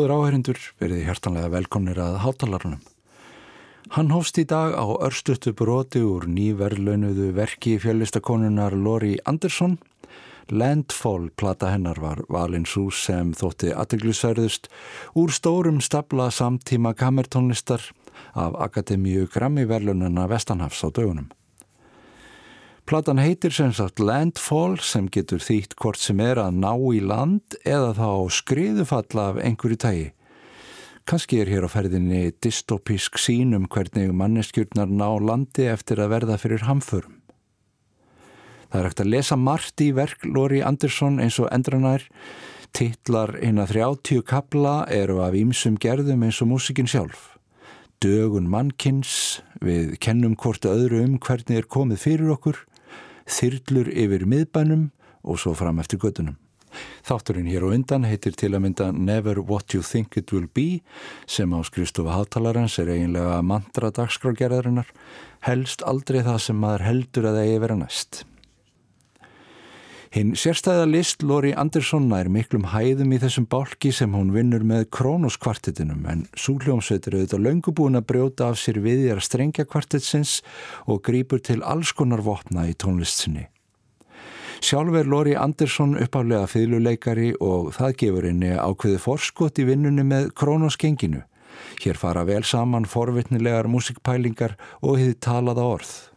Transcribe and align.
Góður 0.00 0.14
áherindur, 0.16 0.58
verið 0.80 1.02
hjartanlega 1.04 1.48
velkomnir 1.52 1.98
að 2.00 2.14
hátalarunum. 2.22 2.78
Hann 3.92 4.12
hófst 4.14 4.38
í 4.40 4.46
dag 4.48 4.72
á 4.72 4.88
örstuttu 4.96 5.52
broti 5.52 6.00
úr 6.00 6.24
nýverðlaunuðu 6.24 7.26
verki 7.36 7.74
fjöllistakonunar 7.82 8.72
Lori 8.72 9.18
Andersson. 9.28 9.74
Landfall 10.48 11.28
plata 11.36 11.74
hennar 11.74 12.00
var 12.00 12.22
valin 12.32 12.64
svo 12.64 12.86
sem 12.88 13.34
þótti 13.36 13.74
aðteglusverðust 13.76 14.70
úr 15.20 15.36
stórum 15.36 15.82
stabla 15.84 16.30
samtíma 16.32 16.94
kamertónlistar 16.96 17.84
af 18.32 18.56
Akademíu 18.56 19.28
Grammi 19.28 19.68
verðlaununa 19.68 20.30
Vestanhafs 20.32 20.80
á 20.80 20.88
dögunum. 20.88 21.28
Platan 22.90 23.20
heitir 23.22 23.52
sem 23.54 23.70
sagt 23.70 24.00
Landfall 24.02 24.72
sem 24.82 25.04
getur 25.14 25.38
þýtt 25.38 25.76
hvort 25.78 26.00
sem 26.02 26.18
er 26.24 26.40
að 26.42 26.56
ná 26.58 26.72
í 26.90 26.98
land 26.98 27.54
eða 27.62 27.92
þá 27.94 28.08
skriðufalla 28.34 29.26
af 29.30 29.36
einhverju 29.38 29.76
tægi. 29.84 30.06
Kanski 31.06 31.38
er 31.38 31.52
hér 31.52 31.66
á 31.66 31.70
ferðinni 31.70 32.32
dystopísk 32.42 33.20
sínum 33.22 33.68
hvernig 33.70 34.10
manneskjurnar 34.10 34.90
ná 34.90 35.06
landi 35.22 35.68
eftir 35.70 36.02
að 36.02 36.16
verða 36.16 36.38
fyrir 36.42 36.64
hamförum. 36.66 37.20
Það 38.72 38.80
er 38.80 38.88
ekkert 38.88 39.02
að 39.04 39.12
lesa 39.14 39.38
margt 39.38 39.84
í 39.86 39.92
verk 39.94 40.26
Lori 40.26 40.58
Andersson 40.66 41.20
eins 41.22 41.38
og 41.38 41.46
endranær. 41.54 42.08
Tittlar 42.74 43.36
eina 43.38 43.68
30 43.70 44.24
kabla 44.26 44.80
eru 44.90 45.20
af 45.22 45.38
ímsum 45.38 45.78
gerðum 45.78 46.26
eins 46.26 46.42
og 46.42 46.50
músikinn 46.56 46.90
sjálf. 46.90 47.36
Dögun 48.02 48.50
mannkins, 48.50 49.44
við 49.62 49.94
kennum 50.02 50.34
hvort 50.34 50.66
öðru 50.66 51.04
um 51.04 51.18
hvernig 51.20 51.60
er 51.60 51.70
komið 51.70 52.02
fyrir 52.08 52.34
okkur 52.34 52.64
þyrlur 53.30 53.90
yfir 53.94 54.26
miðbænum 54.28 54.88
og 55.22 55.40
svo 55.40 55.54
fram 55.58 55.80
eftir 55.82 56.00
gödunum. 56.02 56.38
Þátturinn 57.06 57.48
hér 57.50 57.66
á 57.66 57.68
undan 57.74 58.06
heitir 58.06 58.36
til 58.38 58.52
að 58.54 58.62
mynda 58.66 58.90
Never 58.94 59.40
What 59.42 59.74
You 59.74 59.82
Think 59.82 60.16
It 60.20 60.30
Will 60.34 60.46
Be 60.46 60.82
sem 61.26 61.50
á 61.50 61.58
skrifstofa 61.66 62.14
hátalarans 62.14 62.78
er 62.78 62.92
eiginlega 62.94 63.40
mantra 63.42 63.90
dagskrágerðarinnar 63.94 64.90
helst 65.46 65.82
aldrei 65.82 66.22
það 66.22 66.42
sem 66.46 66.60
maður 66.60 66.86
heldur 66.86 67.30
að 67.30 67.40
það 67.40 67.48
eigi 67.48 67.62
vera 67.64 67.80
næst. 67.80 68.22
Hinn 70.10 70.32
sérstæða 70.34 70.88
list 70.90 71.20
Lori 71.22 71.52
Andersson 71.54 72.08
er 72.16 72.26
miklum 72.34 72.64
hæðum 72.72 73.12
í 73.14 73.18
þessum 73.22 73.44
bálki 73.46 73.92
sem 73.94 74.10
hún 74.10 74.32
vinnur 74.34 74.64
með 74.66 74.88
krónoskvartetinum 74.96 76.02
en 76.10 76.24
súljómsveitur 76.34 77.14
auðvitað 77.14 77.44
löngubúin 77.44 78.00
að 78.00 78.08
brjóta 78.08 78.48
af 78.50 78.58
sér 78.58 78.80
viðjar 78.82 79.22
strengja 79.22 79.68
kvartetsins 79.70 80.40
og 80.90 81.04
grýpur 81.06 81.38
til 81.46 81.62
alls 81.62 81.94
konar 81.94 82.24
vopna 82.26 82.66
í 82.66 82.74
tónlistinni. 82.74 83.46
Sjálf 84.58 84.98
er 84.98 85.06
Lori 85.06 85.38
Andersson 85.38 85.94
uppálega 86.02 86.50
fylguleikari 86.50 87.30
og 87.38 87.70
það 87.78 87.98
gefur 88.02 88.30
henni 88.32 88.50
ákveði 88.58 88.98
forskot 89.06 89.62
í 89.62 89.70
vinnunni 89.70 90.10
með 90.10 90.32
krónoskenginu. 90.34 91.22
Hér 91.86 92.02
fara 92.02 92.26
vel 92.26 92.42
saman 92.42 92.82
forvitnilegar 92.82 93.70
músikpælingar 93.70 94.58
og 94.82 94.98
hefði 94.98 95.20
talaða 95.22 95.70
orð. 95.78 96.09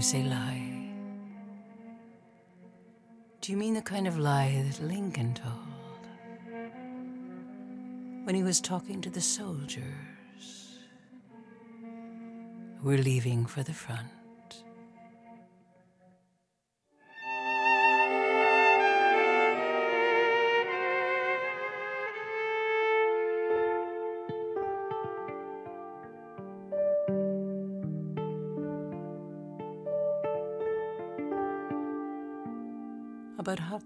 You 0.00 0.04
say 0.04 0.22
lie, 0.22 0.88
do 3.42 3.52
you 3.52 3.58
mean 3.58 3.74
the 3.74 3.82
kind 3.82 4.08
of 4.08 4.18
lie 4.18 4.64
that 4.66 4.82
Lincoln 4.82 5.34
told 5.34 6.06
when 8.24 8.34
he 8.34 8.42
was 8.42 8.62
talking 8.62 9.02
to 9.02 9.10
the 9.10 9.20
soldiers 9.20 10.78
who 12.78 12.88
were 12.88 12.96
leaving 12.96 13.44
for 13.44 13.62
the 13.62 13.74
front? 13.74 14.08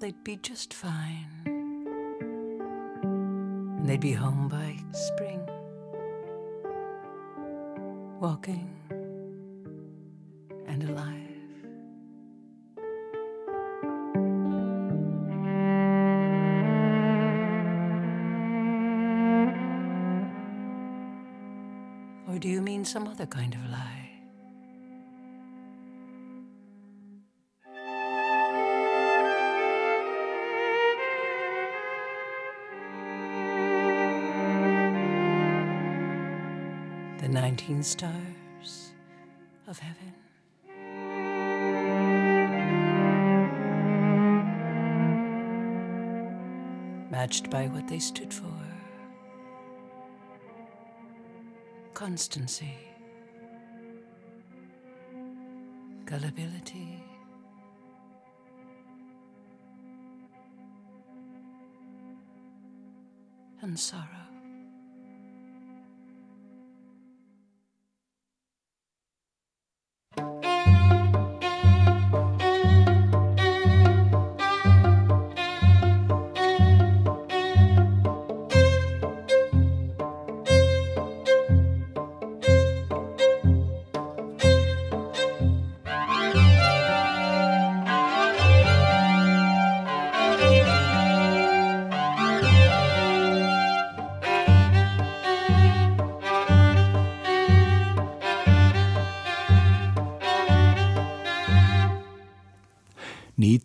They'd 0.00 0.24
be 0.24 0.36
just 0.36 0.74
fine. 0.74 1.26
And 3.02 3.88
they'd 3.88 4.00
be 4.00 4.12
home 4.12 4.48
by 4.48 4.76
spring, 4.92 5.40
walking 8.20 8.70
and 10.66 10.82
alive. 10.88 11.20
Or 22.28 22.38
do 22.38 22.48
you 22.48 22.62
mean 22.62 22.84
some 22.84 23.06
other 23.06 23.26
kind 23.26 23.54
of 23.54 23.70
lie? 23.70 23.83
Stars 37.84 38.94
of 39.68 39.78
heaven. 39.78 40.14
Matched 47.10 47.50
by 47.50 47.66
what 47.66 47.86
they 47.88 47.98
stood 47.98 48.32
for 48.32 48.50
constancy, 51.92 52.74
gullibility. 56.06 57.04
And 63.62 63.78
sorrow. 63.78 64.23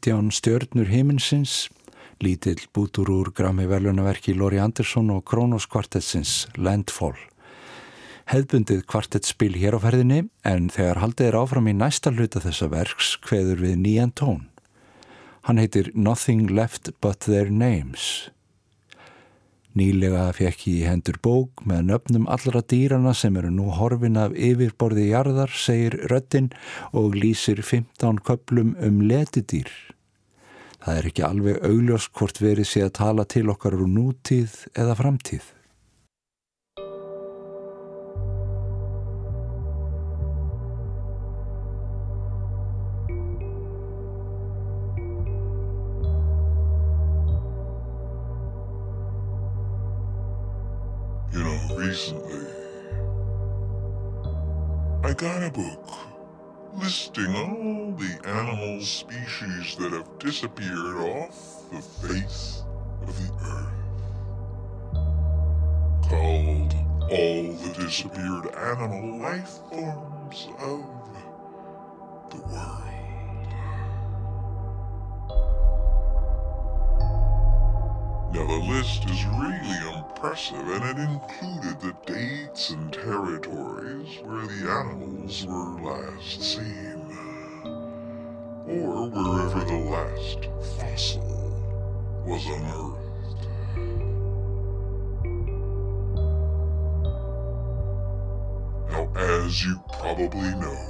19 0.09 0.31
stjörnur 0.33 0.88
heiminsins, 0.89 1.67
lítill 2.17 2.63
bútur 2.73 3.11
úr 3.13 3.27
grammi 3.35 3.67
velunaverki 3.69 4.33
Lori 4.33 4.57
Andersson 4.57 5.11
og 5.13 5.21
Kronos 5.29 5.67
kvartetsins 5.69 6.47
Landfall. 6.57 7.17
Hefðbundið 8.31 8.88
kvartetspil 8.89 9.53
hér 9.61 9.77
á 9.77 9.79
ferðinni 9.83 10.23
en 10.50 10.71
þegar 10.73 11.01
haldið 11.03 11.27
er 11.27 11.38
áfram 11.38 11.69
í 11.69 11.75
næsta 11.77 12.09
hluta 12.15 12.41
þessa 12.41 12.71
verks 12.73 13.11
hveður 13.27 13.61
við 13.67 13.75
nýjan 13.83 14.13
tón. 14.17 14.41
Hann 15.45 15.61
heitir 15.61 15.91
Nothing 15.94 16.50
Left 16.50 16.89
But 17.06 17.29
Their 17.29 17.53
Names. 17.53 18.31
Nýlega 19.77 20.25
fekk 20.33 20.65
ég 20.71 20.79
í 20.79 20.89
hendur 20.89 21.21
bók 21.21 21.61
með 21.69 21.85
nöfnum 21.91 22.25
allra 22.33 22.63
dýrana 22.65 23.13
sem 23.13 23.38
eru 23.38 23.53
nú 23.53 23.69
horfin 23.77 24.17
af 24.17 24.33
yfirborði 24.33 25.11
jarðar, 25.11 25.53
segir 25.53 26.01
Röttin 26.09 26.50
og 26.97 27.13
lýsir 27.13 27.61
15 27.61 28.25
köplum 28.25 28.73
um 28.81 29.06
letidýr. 29.06 29.69
Það 30.79 30.97
er 30.97 31.07
ekki 31.09 31.23
alveg 31.27 31.63
augljós 31.67 32.05
hvort 32.15 32.37
verið 32.39 32.67
sé 32.69 32.81
að 32.85 32.93
tala 33.01 33.25
til 33.27 33.49
okkar 33.51 33.75
úr 33.75 33.89
nútíð 33.91 34.53
eða 34.79 34.95
framtíð. 34.95 35.55
You 51.33 51.43
know, 51.43 51.77
recently 51.77 52.39
I 55.03 55.13
got 55.13 55.43
a 55.43 55.51
book 55.51 55.98
listing 56.79 57.35
all 57.35 57.91
the 57.97 58.29
animal 58.29 58.81
species 58.81 59.75
that 59.75 59.91
have 59.91 60.17
disappeared 60.17 60.95
off 60.95 61.69
the 61.71 61.81
face 61.81 62.63
of 63.01 63.15
the 63.17 63.33
earth. 63.45 63.73
Called 66.09 66.73
All 67.11 67.53
the 67.53 67.73
Disappeared 67.83 68.55
Animal 68.55 69.19
Life 69.19 69.59
Forms 69.69 70.47
of 70.59 70.85
the 72.29 72.37
World. 72.47 73.53
Now 78.31 78.45
the 78.47 78.61
list 78.69 79.03
is 79.09 79.25
really 79.25 79.79
impressive 80.21 80.68
and 80.68 80.83
it 80.83 80.98
included 81.00 81.80
the 81.80 81.95
dates 82.06 82.71
and 82.71 82.92
territories 82.92 84.19
where 84.24 84.45
the 84.48 84.69
animals 84.69 85.45
were 85.45 85.81
last 85.81 86.42
seen. 86.42 87.06
Or 88.68 89.10
wherever 89.10 89.63
the 89.63 89.77
last 89.89 90.50
fossil 90.77 91.24
was 92.25 92.45
unearthed. 92.48 93.48
Now 98.92 99.07
as 99.16 99.63
you 99.63 99.80
probably 99.94 100.54
know, 100.56 100.86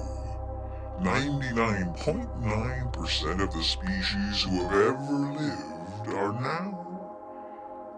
99.9% 1.01 3.43
of 3.43 3.53
the 3.53 3.63
species 3.63 4.41
who 4.41 4.63
have 4.63 4.73
ever 4.73 5.17
lived 5.37 6.07
are 6.15 6.33
now 6.41 6.87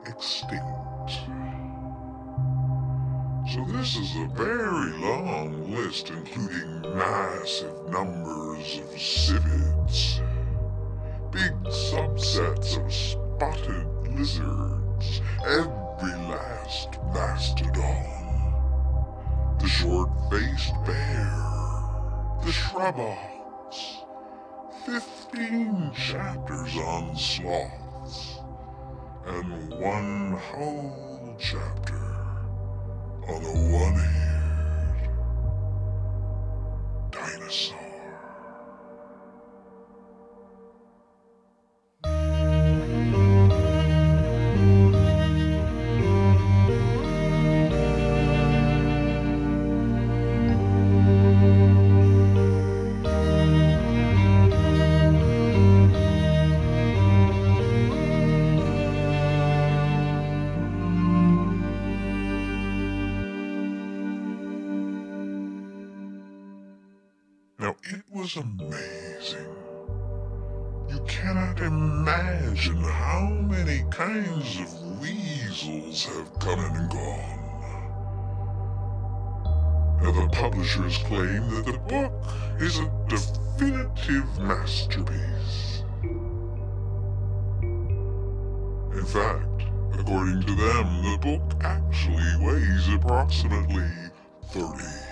extinct. 0.05 0.90
So 3.49 3.65
this 3.67 3.97
is 3.97 4.15
a 4.17 4.27
very 4.33 4.91
long 4.99 5.73
list 5.73 6.09
including 6.09 6.81
massive 6.95 7.89
numbers 7.89 8.79
of 8.79 9.01
civids, 9.01 10.21
big 11.31 11.53
subsets 11.63 12.77
of 12.77 12.93
spotted 12.93 13.87
lizards, 14.15 15.21
every 15.45 16.15
last 16.29 16.99
mastodon, 17.13 18.05
the 19.59 19.67
short-faced 19.67 20.73
bear, 20.85 21.33
the 22.43 22.51
shrub 22.51 22.99
ox, 22.99 24.03
15 24.85 25.91
chapters 25.93 26.77
on 26.77 27.15
sloths, 27.15 28.40
and 29.27 29.69
one 29.79 30.31
whole 30.33 31.35
chapter 31.39 32.01
on 33.27 33.45
a 33.45 33.73
one-eared 33.73 34.30
it 67.93 68.03
was 68.09 68.37
amazing. 68.37 69.53
You 70.89 71.03
cannot 71.07 71.59
imagine 71.59 72.81
how 72.81 73.27
many 73.49 73.83
kinds 73.89 74.59
of 74.59 75.01
weasels 75.01 76.05
have 76.05 76.39
come 76.39 76.59
and 76.59 76.89
gone. 76.89 77.37
Now, 80.01 80.11
the 80.11 80.29
publishers 80.31 80.97
claim 80.99 81.49
that 81.49 81.65
the 81.65 81.79
book 81.89 82.13
is 82.61 82.79
a 82.79 82.89
definitive 83.09 84.39
masterpiece. 84.39 85.83
In 88.93 89.05
fact, 89.05 89.63
according 89.99 90.43
to 90.43 90.55
them, 90.55 91.03
the 91.03 91.17
book 91.21 91.63
actually 91.63 92.37
weighs 92.39 92.87
approximately 92.93 93.89
30 94.45 95.10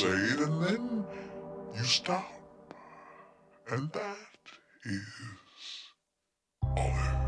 it 0.00 0.40
and 0.40 0.64
then 0.64 1.06
you 1.76 1.84
stop. 1.84 2.24
And 3.70 3.92
that 3.92 4.16
is 4.84 5.02
Olive. 6.76 7.22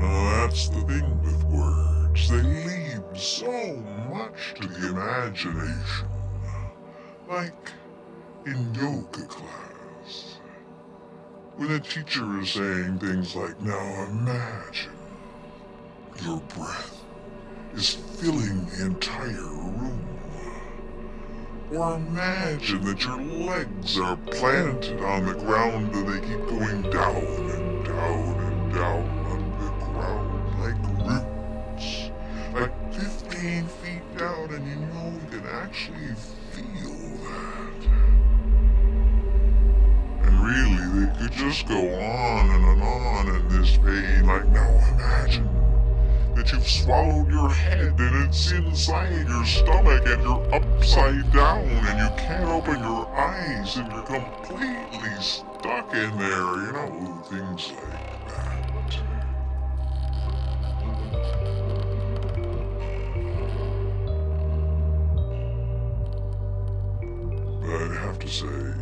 That's 0.00 0.68
the 0.68 0.80
thing 0.82 1.22
with 1.22 1.44
words. 1.44 2.28
They 2.28 2.42
leave 2.42 3.18
so 3.18 3.76
much 4.10 4.54
to 4.56 4.68
the 4.68 4.88
imagination. 4.88 6.08
Like 7.28 7.72
in 8.44 8.74
yoga 8.74 9.26
class. 9.26 9.73
When 11.56 11.70
a 11.70 11.78
teacher 11.78 12.40
is 12.40 12.50
saying 12.50 12.98
things 12.98 13.36
like, 13.36 13.60
now 13.60 14.06
imagine 14.10 14.90
your 16.24 16.40
breath 16.40 17.00
is 17.74 17.94
filling 17.94 18.66
the 18.66 18.86
entire 18.86 19.30
room. 19.30 20.04
Or 21.70 21.94
imagine 21.94 22.84
that 22.86 23.04
your 23.04 23.20
legs 23.20 23.96
are 24.00 24.16
planted 24.16 25.00
on 25.00 25.26
the 25.26 25.34
ground 25.34 25.94
and 25.94 26.08
they 26.08 26.26
keep 26.26 26.44
going 26.48 26.82
down 26.90 27.22
and 27.22 27.86
down 27.86 28.40
and 28.40 28.74
down 28.74 29.08
on 29.30 29.50
the 29.60 29.70
ground 29.86 30.58
like 30.58 30.82
roots. 31.06 32.10
Like 32.52 32.94
15 32.94 33.66
feet 33.66 34.18
down 34.18 34.52
and 34.54 34.66
you 34.68 34.76
know 34.86 35.20
you 35.20 35.38
can 35.38 35.46
actually 35.46 36.14
just 41.44 41.68
go 41.68 41.76
on 41.76 42.50
and 42.50 42.82
on 42.82 43.28
in 43.28 43.48
this 43.48 43.76
vein. 43.76 44.26
Like 44.26 44.48
now 44.48 44.80
imagine 44.94 45.46
that 46.34 46.50
you've 46.50 46.66
swallowed 46.66 47.30
your 47.30 47.50
head 47.50 47.98
and 47.98 48.26
it's 48.26 48.50
inside 48.50 49.28
your 49.28 49.44
stomach 49.44 50.06
and 50.06 50.22
you're 50.22 50.54
upside 50.54 51.30
down 51.32 51.68
and 51.68 51.98
you 51.98 52.08
can't 52.16 52.48
open 52.48 52.80
your 52.80 53.06
eyes 53.14 53.76
and 53.76 53.92
you're 53.92 54.02
completely 54.02 55.10
stuck 55.20 55.92
in 55.92 56.16
there, 56.16 56.56
you 56.64 56.72
know, 56.72 57.22
things 57.28 57.72
like 57.72 58.28
that. 58.28 58.72
But 58.72 59.02
I'd 67.70 67.96
have 67.98 68.18
to 68.20 68.28
say 68.28 68.73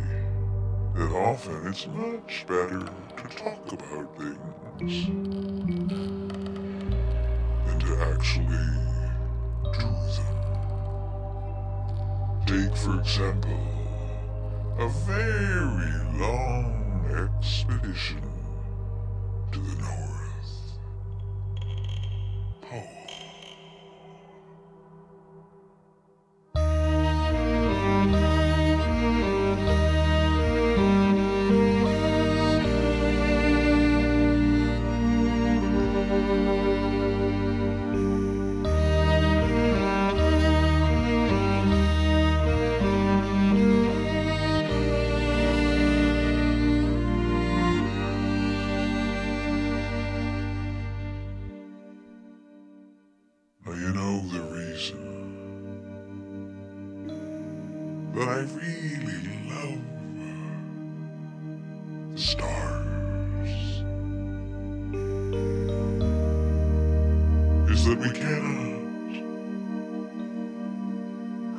often 1.33 1.67
it's 1.67 1.87
much 1.87 2.45
better 2.47 2.79
to 2.79 3.23
talk 3.35 3.71
about 3.71 4.07
things 4.15 5.07
than 7.65 7.79
to 7.79 7.91
actually 8.11 8.69
do 9.73 9.89
them. 10.13 10.35
Take, 12.45 12.75
for 12.77 12.99
example, 12.99 13.63
a 14.77 14.87
very 15.07 15.93
long 16.19 16.69
expedition 17.25 18.21
to 19.51 19.59
the 19.59 19.75
North 19.81 20.02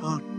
on. 0.05 0.34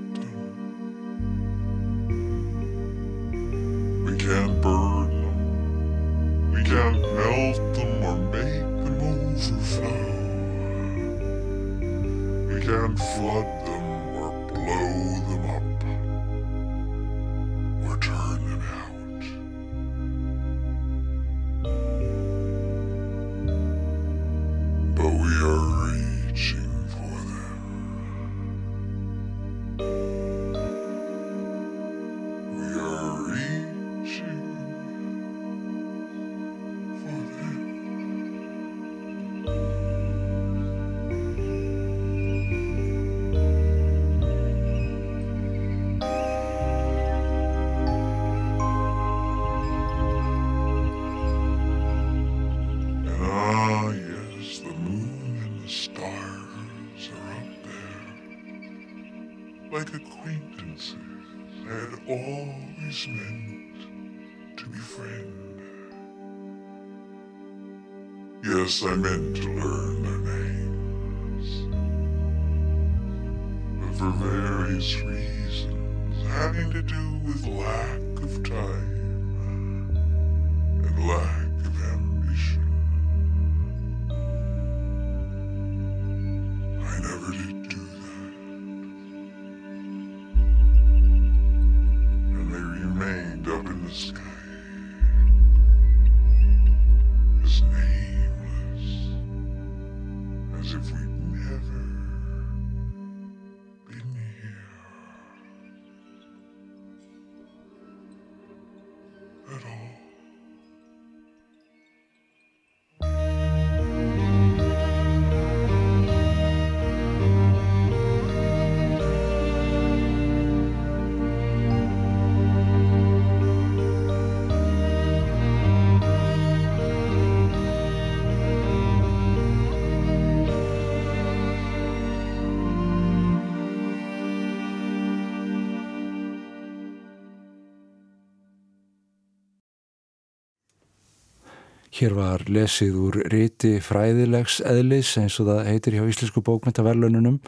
Hér 141.96 142.12
var 142.12 142.42
lesið 142.52 142.96
úr 143.00 143.14
riti 143.32 143.78
fræðilegs 143.80 144.58
eðlis 144.68 145.14
eins 145.16 145.38
og 145.40 145.46
það 145.48 145.60
heitir 145.70 145.94
hjá 145.96 146.02
Íslensku 146.04 146.42
bókmyndaverlununum 146.44 147.38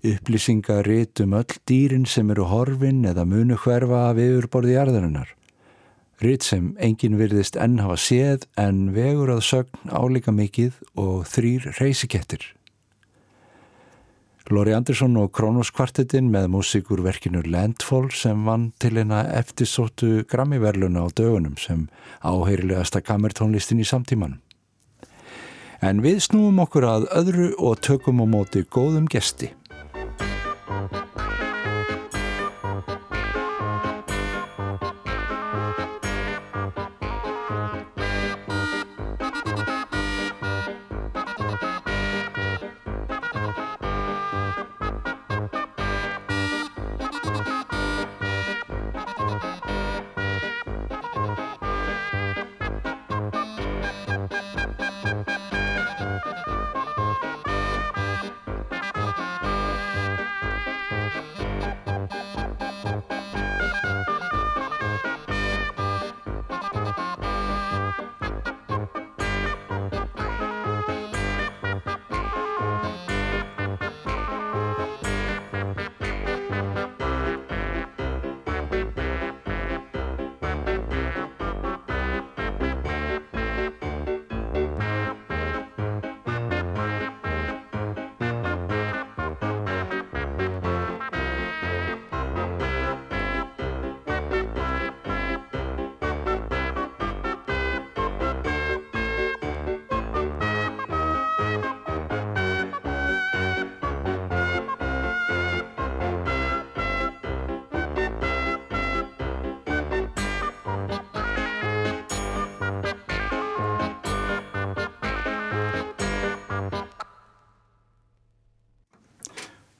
upplýsinga 0.00 0.78
rit 0.86 1.20
um 1.20 1.34
öll 1.36 1.58
dýrin 1.68 2.06
sem 2.08 2.32
eru 2.32 2.46
horfin 2.48 3.04
eða 3.04 3.26
munu 3.28 3.60
hverfa 3.60 4.06
af 4.14 4.22
yfirborði 4.22 4.78
jarðarinnar. 4.78 5.28
Rit 6.24 6.48
sem 6.48 6.72
enginn 6.80 7.20
virðist 7.20 7.60
enn 7.60 7.76
hafa 7.84 8.00
séð 8.00 8.48
en 8.56 8.94
vegur 8.96 9.34
að 9.36 9.44
sögn 9.50 9.92
álíka 9.92 10.32
mikið 10.32 10.80
og 10.96 11.26
þrýr 11.28 11.74
reysikettir. 11.76 12.55
Lori 14.50 14.70
Andersson 14.76 15.16
og 15.18 15.32
Kronos 15.34 15.72
kvartettin 15.74 16.28
með 16.30 16.44
músíkur 16.54 17.00
verkinu 17.02 17.40
Landfall 17.50 18.12
sem 18.14 18.44
vann 18.46 18.68
til 18.78 19.00
eina 19.00 19.24
eftirsóttu 19.34 20.22
Grammy-verluna 20.30 21.02
á 21.02 21.10
dögunum 21.10 21.56
sem 21.58 21.88
áheyrilegasta 22.22 23.02
kamertónlistin 23.02 23.82
í 23.82 23.88
samtímanum. 23.88 24.38
En 25.82 25.98
við 26.04 26.22
snúum 26.28 26.62
okkur 26.62 26.86
að 26.86 27.08
öðru 27.18 27.48
og 27.58 27.82
tökum 27.82 28.22
á 28.22 28.26
móti 28.38 28.62
góðum 28.62 29.10
gesti. 29.10 29.50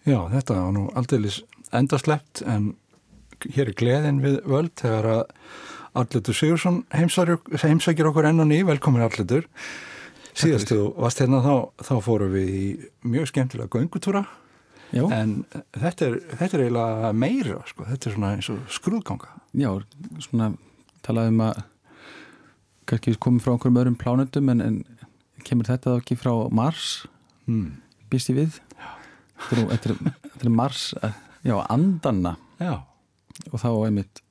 Já, 0.06 0.20
þetta 0.30 0.60
var 0.60 0.74
nú 0.76 0.86
aldeilis 0.94 1.40
endaslept 1.74 2.44
en 2.46 2.74
hér 3.52 3.72
er 3.72 3.76
gleðin 3.76 4.22
við 4.22 4.38
völd 4.46 4.72
þegar 4.78 5.10
að 5.16 5.24
Arlitur 5.96 6.36
Sigursson 6.36 6.82
heimsækir 6.92 8.08
okkur 8.10 8.28
enn 8.28 8.42
og 8.44 8.50
ný, 8.50 8.60
velkomin 8.68 9.04
Arlitur 9.04 9.48
síðast 10.36 10.70
þú 10.70 10.80
varst 11.00 11.22
hérna 11.22 11.40
þá, 11.44 11.54
þá 11.80 11.94
fórum 12.04 12.34
við 12.34 12.50
í 12.52 12.66
mjög 13.08 13.30
skemmtilega 13.30 13.72
göngutúra. 13.72 14.24
Já, 14.94 15.02
en 15.10 15.40
þetta 15.74 16.06
er, 16.06 16.18
þetta 16.36 16.56
er 16.56 16.64
eiginlega 16.66 17.12
meira 17.16 17.56
sko. 17.66 17.86
þetta 17.88 18.08
er 18.08 18.14
svona 18.14 18.34
eins 18.36 18.50
og 18.52 18.60
skrúðganga. 18.76 19.32
Já, 19.56 19.70
svona 20.28 20.52
talaði 21.06 21.32
um 21.32 21.42
að 21.48 21.64
kannski 22.86 23.16
komum 23.18 23.42
frá 23.42 23.54
einhverjum 23.56 23.80
öðrum 23.82 23.98
plánutum 23.98 24.52
en, 24.52 24.62
en 24.62 24.78
kemur 25.46 25.66
þetta 25.66 25.96
þá 25.96 26.04
ekki 26.04 26.18
frá 26.20 26.32
Mars? 26.54 27.06
Hmm. 27.46 27.80
býst 28.10 28.30
ég 28.30 28.38
við? 28.38 28.60
Er, 28.76 28.95
þetta 29.50 29.90
er, 29.92 29.96
er 30.42 30.52
Mars 30.52 30.82
eh, 31.02 31.12
já, 31.46 31.56
andanna. 31.70 32.36
Já, 32.60 32.74
og 33.52 33.58
þá 33.60 33.68
einmitt 33.86 34.22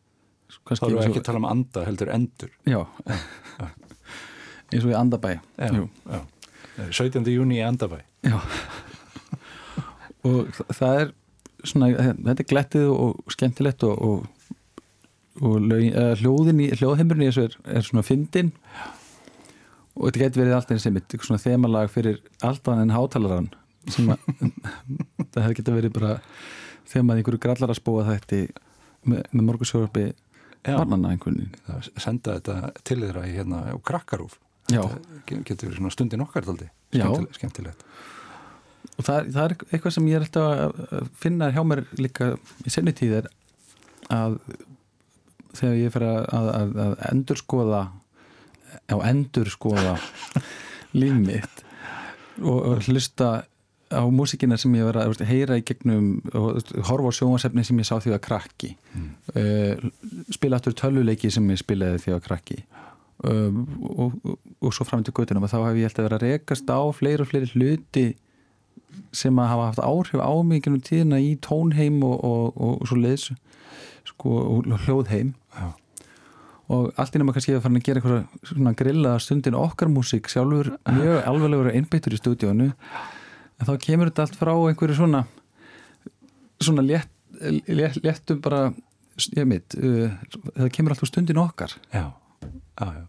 þá 0.52 0.60
kannski 0.70 0.86
erum 0.90 1.00
við 1.00 1.08
ekki 1.10 1.20
og- 1.20 1.24
að 1.24 1.28
tala 1.30 1.42
um 1.44 1.50
anda 1.50 1.86
heldur 1.88 2.12
endur. 2.16 2.52
Já, 2.66 2.80
eins 4.74 4.84
og 4.86 4.92
í 4.92 4.98
andabæ. 4.98 5.36
Já, 5.60 5.70
Jú. 5.76 5.90
já. 6.10 6.22
17. 6.92 7.24
júni 7.32 7.56
í 7.62 7.64
Andabæ. 7.64 8.02
Já. 8.28 8.36
Og 10.28 10.50
þa- 10.58 10.74
það 10.76 10.98
er 11.04 11.12
svona, 11.64 11.88
þetta 11.96 12.42
er 12.44 12.50
glettið 12.50 12.90
og 12.92 13.32
skemmtilegt 13.32 13.84
og, 13.88 14.02
og, 14.02 14.26
og 15.42 15.56
lögin, 15.62 15.94
uh, 15.96 16.16
hljóðin 16.20 16.60
í, 16.66 16.68
hljóðheimurinn 16.76 17.24
í 17.24 17.30
þessu 17.30 17.46
er, 17.48 17.56
er 17.78 17.86
svona 17.88 18.04
fyndin 18.04 18.52
og 19.96 20.10
þetta 20.10 20.22
getur 20.26 20.42
verið 20.44 20.56
alltaf 20.58 20.76
eins 20.76 20.88
einmitt, 20.90 21.16
svona 21.24 21.40
þemalag 21.40 21.90
fyrir 21.94 22.20
alltaf 22.44 22.82
en 22.82 22.92
hátalaran 22.92 23.48
sem 23.94 24.12
að 24.14 24.30
það 25.34 25.42
hefði 25.42 25.58
getið 25.60 25.80
verið 25.80 25.96
bara 25.98 26.14
þemað 26.90 27.22
einhverju 27.22 27.44
grallara 27.46 27.78
spóa 27.78 28.08
þetta 28.10 28.42
með, 29.06 29.22
með 29.32 29.48
morgursjórfi 29.50 30.08
Já. 30.66 30.78
barnanna 30.80 31.14
einhvern 31.14 31.40
veginn. 31.44 31.88
Senda 32.02 32.40
þetta 32.40 32.74
til 32.88 33.00
þeirra 33.04 33.26
í 33.30 33.36
hérna 33.36 33.62
á 33.70 33.78
krakkarúf 33.86 34.40
getur 34.66 35.68
verið 35.68 35.78
svona 35.78 35.94
stundin 35.94 36.24
okkar 36.26 36.48
skemmtilegt, 36.48 37.36
skemmtilegt. 37.38 37.84
og 38.98 39.06
það, 39.06 39.28
það 39.36 39.44
er 39.44 39.56
eitthvað 39.70 39.94
sem 39.94 40.08
ég 40.10 40.18
er 40.18 40.26
alltaf 40.26 40.48
að 40.50 40.80
að 41.00 41.12
finna 41.22 41.52
hjá 41.54 41.62
mér 41.68 41.84
líka 42.00 42.32
í 42.66 42.74
senni 42.74 42.96
tíð 42.98 43.20
er 43.20 43.30
að 44.14 44.40
þegar 45.56 45.78
ég 45.80 45.94
fer 45.94 46.08
að, 46.08 46.22
að, 46.38 46.50
að, 46.56 46.74
að 46.86 46.96
endurskoða 47.12 47.84
á 48.90 48.96
endurskoða 49.12 49.96
líf 50.98 51.20
mitt 51.22 51.64
og, 52.42 52.58
og 52.58 52.90
hlusta 52.90 53.30
á 53.94 54.02
músikina 54.10 54.58
sem 54.58 54.74
ég 54.78 54.88
var 54.88 54.98
að 55.04 55.22
heyra 55.30 55.60
í 55.60 55.64
gegnum 55.66 56.18
og 56.34 56.56
veist, 56.56 56.74
horfa 56.88 57.12
á 57.14 57.18
sjónvarsefni 57.20 57.66
sem 57.68 57.80
ég 57.82 57.88
sá 57.88 57.96
því 58.02 58.16
að 58.16 58.24
krakki 58.26 58.72
mm. 58.96 59.94
spila 60.34 60.58
aftur 60.58 60.74
tölvuleiki 60.78 61.30
sem 61.34 61.46
ég 61.54 61.62
spilaði 61.62 62.02
því 62.02 62.16
að 62.16 62.24
krakki 62.26 62.60
um, 63.24 63.62
og, 63.94 64.18
og, 64.26 64.38
og 64.60 64.76
svo 64.76 64.88
fram 64.90 65.06
til 65.06 65.14
göttunum 65.14 65.46
og 65.46 65.54
þá 65.54 65.60
hef 65.68 65.80
ég 65.80 65.90
alltaf 65.90 66.08
verið 66.08 66.18
að 66.18 66.26
rekast 66.26 66.74
á 66.74 66.82
fleiri 66.98 67.26
og 67.26 67.30
fleiri 67.30 67.52
hluti 67.54 68.06
sem 69.16 69.40
að 69.40 69.52
hafa 69.52 69.70
haft 69.70 69.86
áhrif 69.86 70.22
á 70.24 70.34
mig 70.48 70.66
gennum 70.66 70.84
tíðina 70.84 71.22
í 71.22 71.36
tónheim 71.44 72.02
og, 72.08 72.18
og, 72.26 72.46
og 72.58 72.86
svo 72.90 73.00
leiðs 73.00 73.32
sko, 74.06 74.38
og 74.58 74.70
hljóðheim 74.86 75.34
Já. 75.56 75.68
og 76.74 76.90
allt 77.00 77.18
innum 77.18 77.32
að 77.32 77.38
kannski 77.38 77.58
að 77.58 77.66
fara 77.66 77.80
að 77.80 77.86
gera 77.88 78.02
eitthvað 78.02 78.50
svona 78.52 78.76
grilla 78.78 79.18
stundin 79.24 79.58
okkar 79.60 79.92
músík 79.92 80.32
sjálfur 80.32 80.74
mjög 80.90 81.20
alveglegur 81.22 81.72
og 81.72 81.78
einbeittur 81.78 82.16
í 82.16 82.22
stúdíónu 82.22 82.72
en 83.60 83.70
þá 83.70 83.74
kemur 83.82 84.12
þetta 84.12 84.28
allt 84.28 84.40
frá 84.40 84.54
einhverju 84.56 85.00
svona 85.00 85.26
svona 86.62 86.84
létt, 86.86 87.12
létt, 87.68 88.04
léttum 88.04 88.42
bara 88.44 88.70
ég 89.36 89.48
mitt, 89.48 89.76
uh, 89.80 90.12
það 90.56 90.72
kemur 90.76 90.96
allt 90.96 91.04
úr 91.06 91.12
stundin 91.12 91.42
okkar. 91.42 91.76
Já, 91.94 92.12
já, 92.44 92.88
já. 92.88 93.04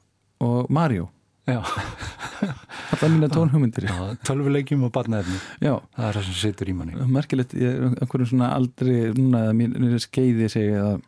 og 0.46 0.70
Mario, 0.70 1.08
allar 1.46 3.10
mína 3.12 3.30
tónhugmyndir. 3.30 3.86
Já 3.86 4.16
tölvuleikjum 4.26 4.86
og 4.86 4.92
barnaefni. 4.94 5.38
Það 5.60 6.08
er 6.08 6.18
það 6.18 6.28
sem 6.28 6.38
situr 6.40 6.70
í 6.70 6.76
manni. 6.76 6.98
Merkilegt 7.10 7.54
ég 7.58 7.70
er 7.70 7.86
einhverjum 8.02 8.32
svona 8.32 8.52
aldrei 8.56 9.12
núna 9.14 9.46
mér 9.54 9.94
er 9.94 10.02
skeiði 10.02 10.50
sig 10.52 10.74
að, 10.78 11.00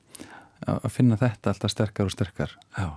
að 0.78 0.90
finna 0.94 1.18
þetta 1.18 1.54
alltaf 1.54 1.74
sterkar 1.74 2.10
og 2.10 2.14
sterkar. 2.14 2.54
Já, 2.78 2.90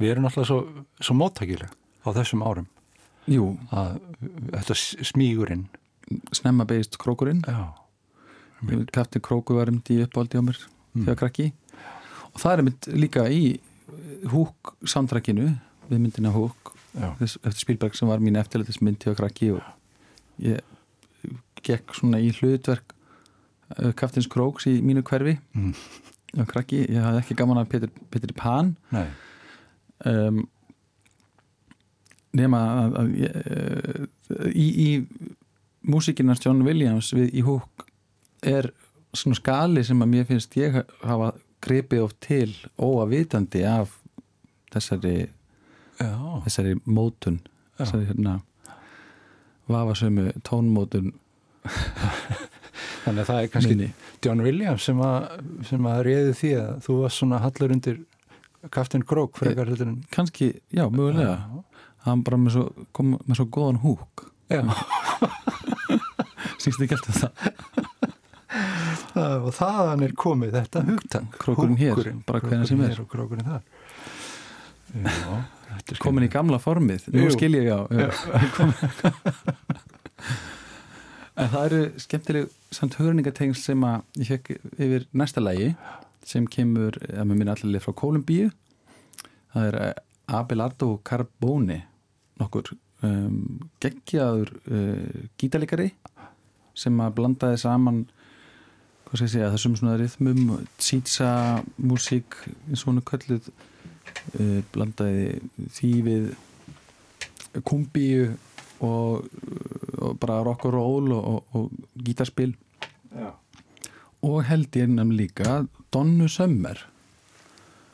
við 0.00 0.14
erum 0.14 0.28
alltaf 0.30 0.48
svo, 0.48 0.62
svo 1.00 1.16
móttækileg 1.20 1.72
á 2.04 2.08
þessum 2.16 2.44
árum 2.44 2.68
Jú, 3.30 3.54
að 3.72 3.98
þetta 4.52 4.76
smígurinn. 5.08 5.66
Snemma 6.36 6.66
beigist 6.68 6.98
krókurinn. 7.00 7.40
Já, 7.48 7.72
Kaftin 8.92 9.20
Krókur 9.24 9.58
var 9.58 9.68
um 9.72 9.80
því 9.84 10.02
uppáldi 10.06 10.40
á 10.40 10.42
mér 10.44 10.58
Mm. 10.94 11.04
þegar 11.04 11.16
krakki. 11.18 11.52
Og 12.34 12.40
það 12.40 12.52
er 12.52 12.62
mynd 12.62 12.86
líka 12.94 13.22
í 13.28 13.58
húk 14.30 14.74
samtrakinu 14.86 15.48
við 15.90 15.98
myndina 15.98 16.30
húk 16.30 16.70
já, 16.94 17.10
eftir 17.18 17.58
Spielberg 17.58 17.96
sem 17.98 18.08
var 18.08 18.18
mín 18.22 18.38
eftirleitis 18.38 18.78
mynd 18.80 19.00
þegar 19.02 19.16
krakki 19.16 19.50
og 19.56 19.62
ég 20.38 20.60
gekk 21.66 21.94
svona 21.98 22.20
í 22.22 22.30
hlutverk 22.30 22.94
uh, 23.78 23.90
Kaftins 23.92 24.28
Króks 24.30 24.68
í 24.70 24.80
mínu 24.82 25.02
hverfi. 25.02 25.38
Mm. 25.56 25.74
krakki, 26.46 26.84
ég 26.86 27.02
hafði 27.02 27.22
ekki 27.24 27.36
gaman 27.42 27.58
að 27.64 27.70
Pan. 28.38 28.76
Nei. 28.94 29.06
Um, 30.04 30.44
nema 32.34 32.60
að, 32.84 32.96
að 33.00 33.14
ég, 33.22 33.36
uh, 33.44 34.48
í, 34.50 34.66
í 34.86 34.90
músikinnars 35.84 36.42
John 36.44 36.64
Williams 36.66 37.12
við 37.14 37.34
í 37.36 37.44
húk 37.46 37.86
er 38.44 38.70
svona 39.14 39.38
skali 39.38 39.84
sem 39.86 40.00
að 40.02 40.12
mér 40.14 40.28
finnst 40.28 40.56
ég 40.58 40.80
hafa 41.04 41.32
gripið 41.64 42.04
oft 42.04 42.18
til 42.24 42.50
óavitandi 42.76 43.62
af 43.68 43.92
þessari, 44.74 45.28
Já, 46.00 46.10
þessari 46.44 46.74
mótun 46.84 47.38
Já. 47.44 47.84
þessari 47.84 48.08
hérna 48.10 48.40
vafasömu 49.70 50.32
tónmótun 50.44 51.12
þannig 53.04 53.22
að 53.22 53.28
það 53.28 53.38
er 53.38 53.52
kannski 53.52 53.76
minni. 53.76 53.92
John 54.24 54.42
Williams 54.44 54.84
sem 54.88 55.00
að, 55.04 55.28
sem 55.68 55.86
að 55.88 56.02
reyði 56.08 56.34
því 56.40 56.50
að 56.60 56.74
þú 56.84 56.98
varst 57.04 57.22
svona 57.22 57.40
hallur 57.44 57.76
undir 57.76 58.02
Kaftin 58.72 59.04
Krók 59.04 59.36
frekar 59.36 59.68
en 59.84 59.98
kannski, 60.12 60.54
já, 60.72 60.86
mögulega 60.88 61.36
Já. 61.36 61.64
Hann 62.04 62.22
bara 62.26 62.38
með 62.40 62.56
svo, 62.56 62.64
kom 62.96 63.16
með 63.24 63.40
svo 63.40 63.46
góðan 63.54 63.80
húk. 63.84 64.26
Já. 64.52 64.62
syngst 66.62 66.84
ekki 66.84 66.96
alltaf 66.98 67.16
það? 67.22 67.32
Og 69.14 69.50
þaðan 69.54 70.04
er 70.06 70.12
komið 70.18 70.56
þetta. 70.58 70.84
Hugtang 70.88 71.28
Krókurinn 71.38 71.78
hér, 71.78 71.96
bara 72.26 72.42
hvenær 72.42 72.66
sem 72.68 72.80
er. 72.84 72.98
krókurinn 73.10 73.46
þar. 73.46 73.62
Já, 74.94 75.42
komin 76.02 76.26
í 76.26 76.30
gamla 76.30 76.58
formið, 76.62 77.08
nú 77.14 77.26
skil 77.34 77.54
ég 77.56 77.64
já. 77.66 77.78
en 81.34 81.48
það 81.50 81.64
eru 81.64 81.80
skemmtileg 81.98 82.50
samt 82.74 82.94
hugrenningategn 82.98 83.54
sem 83.58 83.80
að 83.86 84.20
ég 84.20 84.28
fekk 84.30 84.46
yfir 84.78 85.06
næsta 85.18 85.42
lægi 85.42 85.72
sem 86.24 86.46
kemur, 86.46 86.94
að 87.10 87.26
mér 87.26 87.40
minna 87.40 87.56
allir 87.56 87.82
frá 87.82 87.92
Kolumbíu 87.98 88.52
það 89.54 89.66
er 89.66 89.78
eh, 89.82 89.94
Abelardo 90.38 90.88
Carbone 91.06 91.80
nokkur 92.40 92.72
um, 93.04 93.60
geggjaður 93.82 94.52
uh, 94.70 95.26
gítalikari 95.40 95.90
sem 96.74 96.98
að 97.02 97.14
blandaði 97.18 97.60
saman 97.62 98.00
hvað 99.04 99.14
skal 99.14 99.26
ég 99.26 99.34
segja, 99.34 99.52
þessum 99.54 99.76
svona 99.78 99.98
rithmum 100.00 100.66
tsítsa 100.80 101.30
músík 101.78 102.38
er 102.74 103.04
kölluð 103.10 103.50
uh, 103.50 104.60
blandaði 104.74 105.38
því 105.76 105.92
við 106.08 106.26
kumbíu 107.62 108.32
og, 108.84 109.28
og 110.02 110.18
bara 110.20 110.42
rock 110.42 110.66
og 110.68 110.74
roll 110.74 111.14
og, 111.14 111.28
og, 111.30 111.54
og 111.54 112.02
gítarspil 112.06 112.56
Já. 113.14 113.30
og 114.26 114.42
held 114.48 114.74
ég 114.80 114.90
nefn 114.90 115.14
líka 115.14 115.60
Donnu 115.94 116.26
Sömmer 116.26 116.82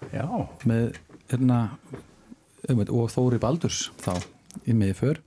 Já, 0.08 0.24
með 0.64 0.96
hérna 1.28 1.58
og 2.68 3.08
Þóri 3.12 3.38
Baldurs 3.42 3.90
þá 4.02 4.12
í 4.66 4.74
miði 4.76 4.94
för. 4.98 5.20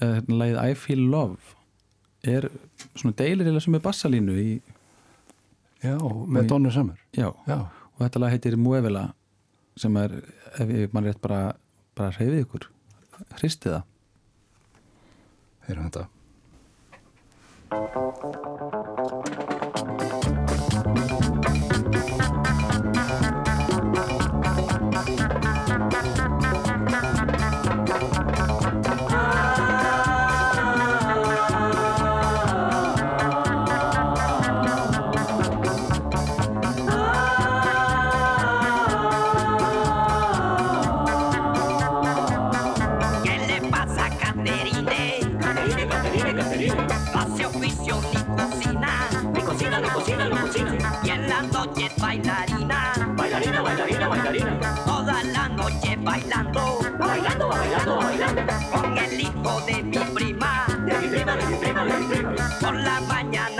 Hérna 0.00 0.36
lagið 0.42 0.58
I 0.70 0.74
Feel 0.80 1.02
Love 1.12 1.36
er 2.28 2.48
svona 2.94 3.14
deilirilega 3.16 3.60
sem 3.64 3.74
er 3.78 3.82
bassalínu 3.84 4.34
í, 4.40 4.48
já, 5.84 5.94
með 6.00 6.44
Í- 6.44 6.48
Donnu 6.50 6.70
Summer. 6.74 6.98
Já, 7.16 7.30
Já, 7.48 7.56
og 7.94 7.98
þetta 8.04 8.20
lag 8.20 8.34
heitir 8.34 8.56
Muevela 8.60 9.06
sem 9.80 9.96
er, 9.96 10.18
ef 10.60 10.92
mann 10.92 11.04
rétt 11.08 11.20
bara 11.24 11.54
bara 11.96 12.12
hreyfið 12.16 12.44
ykkur. 12.44 12.68
Hristið 13.40 13.76
það. 13.78 13.84
Heyrum 15.68 15.88
þetta 15.90 16.06
Por 62.60 62.74
la 62.74 63.00
mañana 63.00 63.59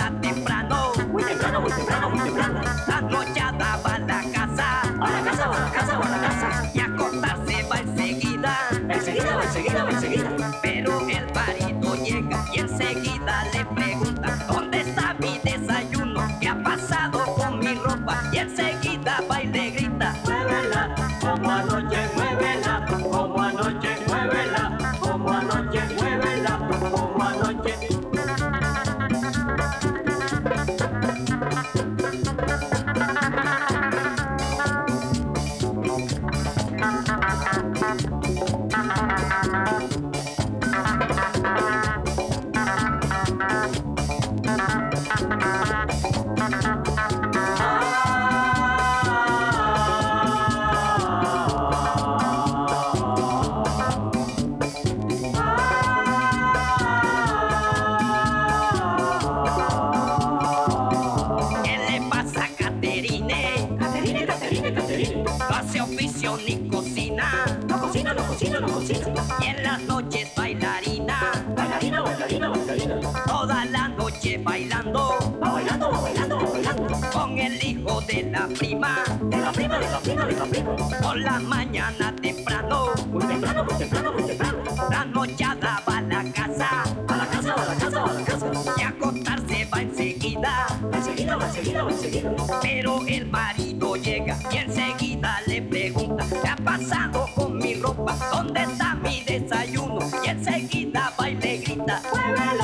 encanta 98.71 98.95
mi 98.95 99.21
desayuno 99.21 99.99
y 100.23 100.29
enseguida 100.29 101.13
baile 101.17 101.57
grita. 101.57 102.01
¡Muévelo! 102.13 102.60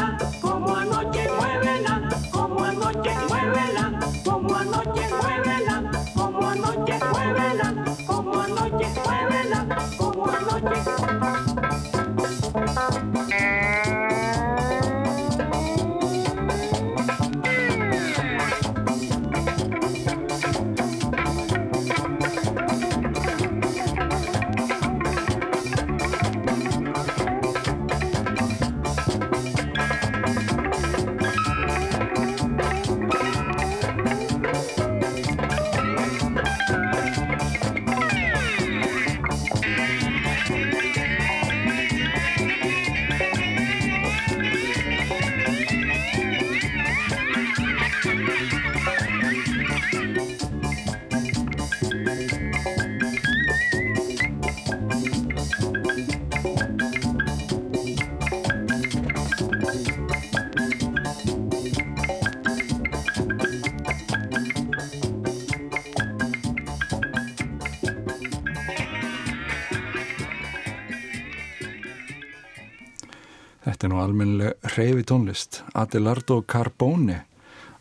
Reyfi 74.77 75.05
tónlist. 75.07 75.61
Adelardo 75.77 76.41
Carbone, 76.47 77.23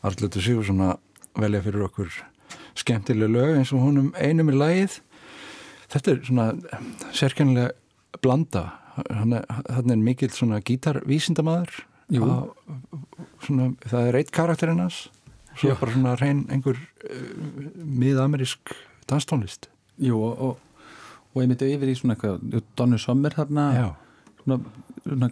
Arlötu 0.07 0.43
Sigursson 0.43 0.83
að 0.85 0.97
velja 1.37 1.63
fyrir 1.65 1.87
okkur 1.89 2.15
skemmtileg 2.77 3.33
lög 3.33 3.59
eins 3.59 3.73
og 3.75 3.85
honum 3.85 4.13
einum 4.21 4.53
er 4.53 4.61
lagið. 4.61 4.99
Þetta 5.93 6.13
er 6.13 6.23
svona 6.27 6.47
sérkennilega 7.15 8.21
blanda. 8.25 8.65
Hann 8.97 9.37
er, 9.37 9.45
hann 9.69 9.93
er 9.93 10.01
mikill 10.01 10.33
svona 10.33 10.61
svona, 13.45 13.71
það 13.85 14.09
er 14.09 14.19
eitt 14.21 14.33
karakterinn 14.35 14.83
hans. 14.85 15.07
Svo 15.57 15.73
Já. 15.73 15.79
bara 15.81 15.95
svona 15.95 16.15
reyn 16.21 16.45
einhver 16.53 16.77
uh, 16.77 17.69
miðamerísk 17.77 18.75
danstónlist. 19.09 19.71
Jú, 20.03 20.19
og, 20.21 20.37
og, 20.37 20.83
og 21.33 21.43
ég 21.43 21.49
myndi 21.49 21.71
yfir 21.73 21.93
í 21.93 21.97
svona 21.97 22.17
eitthvað 22.17 22.61
Donny 22.77 22.99
Sommer 23.01 23.37
þarna 23.37 23.69
Já. 23.77 23.87
Svona, 24.47 25.31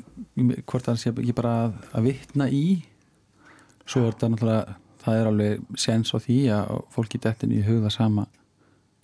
hvort 0.66 0.88
það 0.88 1.00
sé 1.00 1.12
ekki 1.12 1.36
bara 1.36 1.54
að, 1.64 1.76
að 1.94 2.08
vitna 2.08 2.48
í. 2.50 2.64
Svo 3.84 4.04
er 4.04 4.14
þetta 4.14 4.32
náttúrulega 4.32 4.78
það 5.04 5.18
er 5.18 5.28
alveg 5.30 5.80
sens 5.80 6.14
á 6.14 6.18
því 6.22 6.38
að 6.54 6.78
fólk 6.94 7.12
geti 7.12 7.28
eftir 7.28 7.52
í 7.52 7.64
hugða 7.66 7.90
sama 7.92 8.24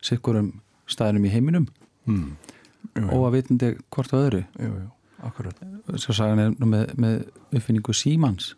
sikkurum 0.04 0.54
staðinum 0.90 1.26
í 1.28 1.34
heiminum. 1.34 1.66
Mm. 2.08 2.30
Jú, 2.96 3.04
og 3.12 3.26
að 3.28 3.36
vitandi 3.36 3.74
hvort 3.92 4.14
og 4.16 4.24
öðru. 4.24 4.40
Jú, 4.56 4.70
jú, 4.80 5.98
svo 6.00 6.16
sagan 6.16 6.40
er 6.40 6.54
nú 6.56 6.70
með, 6.70 6.94
með 6.96 7.18
uppfinningu 7.52 7.94
símans. 7.96 8.54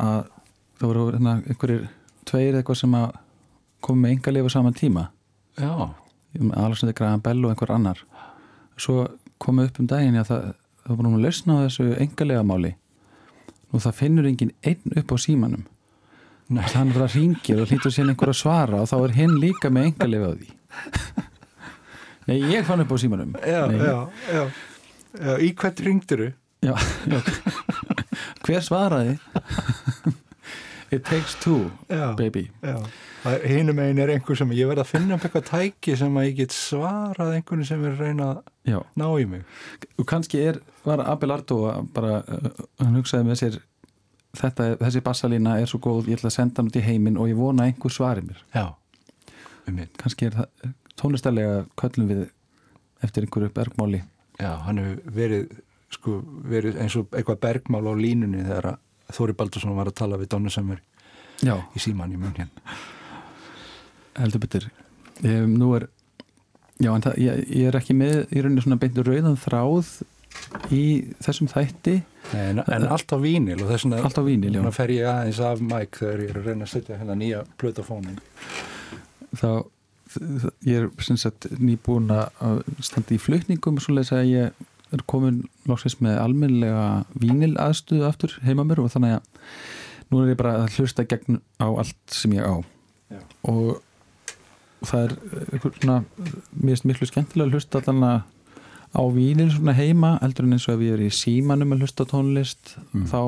Að 0.00 0.24
það 0.80 0.88
voru 0.88 1.04
hérna, 1.10 1.36
einhverjir 1.44 1.86
tveir 2.28 2.58
eitthvað 2.58 2.80
sem 2.82 2.96
að 2.96 3.06
koma 3.84 4.06
með 4.06 4.16
enga 4.16 4.34
lifa 4.34 4.52
saman 4.56 4.76
tíma. 4.76 5.06
Já, 5.60 5.92
Alexander 6.36 6.96
Graham 6.96 7.22
Bell 7.24 7.44
og 7.44 7.52
einhver 7.52 7.72
annar. 7.76 8.00
Svo 8.80 9.06
komu 9.42 9.64
upp 9.68 9.80
um 9.82 9.86
daginn 9.90 10.18
að 10.20 10.28
það, 10.30 10.44
það 10.86 10.96
var 11.00 11.06
nú 11.06 11.14
að 11.18 11.24
lausna 11.26 11.56
á 11.56 11.64
þessu 11.66 11.86
engalega 12.04 12.44
máli 12.46 12.72
og 13.72 13.82
það 13.84 13.96
finnur 14.00 14.28
engin 14.30 14.52
einn 14.64 14.96
upp 15.02 15.12
á 15.12 15.16
símanum 15.20 15.64
Nei. 16.48 16.62
þannig 16.70 16.94
að 16.96 17.02
það 17.02 17.14
ringir 17.18 17.60
og 17.64 17.70
hlýtur 17.72 17.92
sér 17.94 18.10
einhver 18.12 18.30
að 18.30 18.38
svara 18.38 18.82
og 18.84 18.90
þá 18.90 18.96
er 19.08 19.14
hinn 19.18 19.34
líka 19.42 19.70
með 19.74 19.88
engalega 19.90 20.28
á 20.30 20.32
því 20.36 20.50
Nei, 22.26 22.36
ég 22.50 22.64
fann 22.66 22.82
upp 22.82 22.90
á 22.94 22.96
símanum 22.98 23.34
já, 23.42 23.62
Nei, 23.70 23.80
já, 23.82 23.98
já. 24.34 24.44
já 25.20 25.34
Í 25.42 25.50
hvert 25.58 25.82
ringduru? 25.86 26.30
já, 26.66 26.74
já. 27.10 27.20
Hver 28.46 28.62
svaraði? 28.62 29.16
It 30.90 31.04
takes 31.04 31.34
two, 31.42 31.70
Já, 31.90 32.14
baby. 32.16 32.50
Hínum 33.42 33.78
einn 33.82 33.98
er 33.98 34.12
einhver 34.14 34.38
sem 34.38 34.52
ég 34.54 34.68
verð 34.70 34.84
að 34.84 34.90
finna 34.92 35.16
upp 35.16 35.24
eitthvað 35.26 35.48
tæki 35.48 35.96
sem 35.98 36.14
að 36.14 36.28
ég 36.28 36.36
get 36.44 36.54
svarað 36.54 37.32
einhvern 37.34 37.66
sem 37.66 37.82
er 37.88 37.96
reyna 37.98 38.28
að 38.36 38.84
ná 38.94 39.06
í 39.18 39.26
mig. 39.26 39.42
Og 39.98 40.06
kannski 40.06 40.44
er, 40.46 40.60
var 40.86 41.02
Abelardo 41.02 41.64
að 41.72 41.90
bara, 41.96 42.20
uh, 42.22 42.62
hann 42.84 43.00
hugsaði 43.00 43.26
með 43.26 43.40
sér 43.42 43.58
þetta, 44.38 44.68
þessi 44.84 45.02
bassalína 45.08 45.58
er 45.58 45.70
svo 45.70 45.82
góð 45.82 46.12
ég 46.12 46.20
ætla 46.20 46.30
að 46.30 46.36
senda 46.38 46.62
hann 46.62 46.70
út 46.70 46.78
í 46.78 46.86
heiminn 46.86 47.18
og 47.18 47.32
ég 47.32 47.40
vona 47.40 47.66
einhver 47.66 47.92
svari 47.92 48.22
mér. 48.26 48.46
Já, 48.54 48.68
um 49.66 49.82
kannski 49.98 50.30
er 50.30 50.38
það 50.38 50.72
tónlistarlega 50.96 51.60
köllum 51.82 52.10
við 52.12 52.26
eftir 53.02 53.26
einhverju 53.26 53.50
bergmáli. 53.58 54.04
Já, 54.38 54.52
hann 54.68 54.78
hefur 54.78 55.14
verið, 55.18 55.60
sko, 55.98 56.20
verið 56.46 56.78
eins 56.84 56.96
og 57.00 57.10
eitthvað 57.10 57.42
bergmál 57.42 57.88
á 57.90 57.94
línunni 57.98 58.46
þegar 58.46 58.76
að 58.76 58.82
Þóri 59.14 59.36
Baldursson 59.38 59.76
var 59.76 59.90
að 59.90 59.98
tala 60.02 60.18
við 60.20 60.32
Donna 60.34 60.52
Summer 60.52 60.82
Já, 61.44 61.54
í 61.76 61.82
síman 61.82 62.14
í 62.14 62.18
mun 62.18 62.34
hérna. 62.36 62.76
Heldur 64.16 64.40
betur. 64.40 64.70
Um, 65.22 65.54
Nú 65.60 65.74
er 65.76 65.88
Já, 66.76 66.90
en 66.92 67.04
það, 67.04 67.14
ég, 67.24 67.46
ég 67.56 67.70
er 67.70 67.78
ekki 67.78 67.96
með 67.96 68.18
í 68.36 68.42
rauninni 68.44 68.64
svona 68.64 68.76
beintu 68.80 69.04
rauðan 69.04 69.38
þráð 69.40 69.94
í 70.76 70.82
þessum 71.24 71.48
þætti. 71.48 71.94
En, 72.36 72.60
en 72.60 72.84
allt 72.90 73.12
á 73.14 73.18
vínil 73.22 73.56
og 73.62 73.70
þess 73.70 73.86
vegna 73.88 74.72
fer 74.74 74.92
ég 74.92 75.08
aðeins 75.08 75.40
af 75.40 75.62
mæk 75.62 76.00
þegar 76.00 76.22
ég 76.24 76.32
er 76.32 76.40
að 76.40 76.48
reyna 76.50 76.66
að 76.66 76.72
setja 76.72 76.98
hérna 76.98 77.16
nýja 77.16 77.44
plötafónin 77.60 78.18
þá 79.36 79.50
ég 80.66 80.80
er 80.80 80.88
sem 81.04 81.18
sagt 81.20 81.48
nýbúin 81.60 82.10
að 82.14 82.64
standa 82.84 83.14
í 83.14 83.20
flutningum 83.20 83.78
svo 83.82 83.96
leiðis 83.96 84.14
að 84.16 84.30
ég 84.30 84.64
er 84.94 85.02
komin 85.10 85.40
loksins 85.66 85.98
með 86.04 86.20
almennlega 86.22 86.84
vínil 87.18 87.56
aðstöðu 87.58 88.06
aftur 88.06 88.36
heima 88.46 88.64
mér 88.68 88.84
og 88.84 88.92
þannig 88.94 89.16
að 89.18 89.50
nú 90.12 90.20
er 90.22 90.30
ég 90.34 90.38
bara 90.38 90.54
að 90.62 90.76
hlusta 90.78 91.04
gegn 91.10 91.40
á 91.58 91.66
allt 91.66 91.98
sem 92.14 92.36
ég 92.36 92.46
á 92.46 92.54
Já. 93.10 93.20
og 93.50 93.82
það 94.86 95.02
er 95.08 95.14
einhver 95.56 95.74
svona 95.80 95.98
mér 96.54 96.72
finnst 96.76 96.86
miklu 96.86 97.08
skemmtilega 97.10 97.48
að 97.48 97.56
hlusta 97.56 97.82
að 97.82 98.22
á 98.96 99.02
vínil 99.12 99.48
svona 99.52 99.74
heima 99.76 100.12
heldur 100.22 100.46
en 100.46 100.54
eins 100.56 100.68
og 100.70 100.76
ef 100.78 100.84
ég 100.86 100.94
er 100.96 101.02
í 101.04 101.10
símanum 101.12 101.74
að 101.74 101.82
hlusta 101.84 102.06
tónlist 102.08 102.76
Mm. 102.94 103.04
þá 103.10 103.20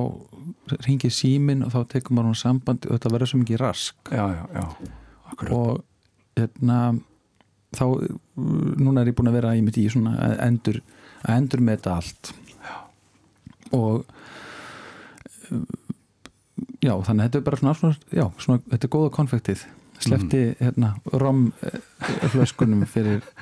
ringir 0.87 1.11
símin 1.13 1.63
og 1.67 1.73
þá 1.75 1.81
tekur 1.93 2.15
maður 2.17 2.31
hún 2.31 2.39
samband 2.41 2.87
og 2.87 2.95
þetta 2.95 3.11
verður 3.13 3.29
svo 3.33 3.39
mikið 3.43 3.59
rask 3.61 4.13
Já, 4.15 4.25
já, 4.55 4.65
og 5.53 5.83
hérna 6.39 6.79
þá, 7.77 7.85
núna 8.81 9.03
er 9.03 9.11
ég 9.11 9.17
búin 9.19 9.29
að 9.29 9.37
vera 9.41 9.53
í 9.59 9.63
mitt 9.65 9.77
í 9.77 9.85
svona 9.93 10.15
endur 10.47 10.79
að 11.25 11.35
endur 11.37 11.65
með 11.65 11.79
þetta 11.79 11.97
allt. 11.99 12.33
Já. 12.59 12.77
og 13.79 14.05
uh, 15.49 15.65
já, 16.85 16.95
þannig 16.95 17.21
að 17.21 17.27
þetta 17.27 17.41
er 17.41 17.47
bara 17.51 17.61
svona, 17.63 17.77
svona, 17.81 18.01
já, 18.21 18.25
svona 18.39 18.65
þetta 18.71 18.89
er 18.89 18.95
góða 18.97 19.13
konfektið. 19.19 19.67
Slefti 19.99 20.41
hérna 20.61 20.93
rom 21.11 21.49
eh, 21.67 22.85
fyrir 22.87 23.25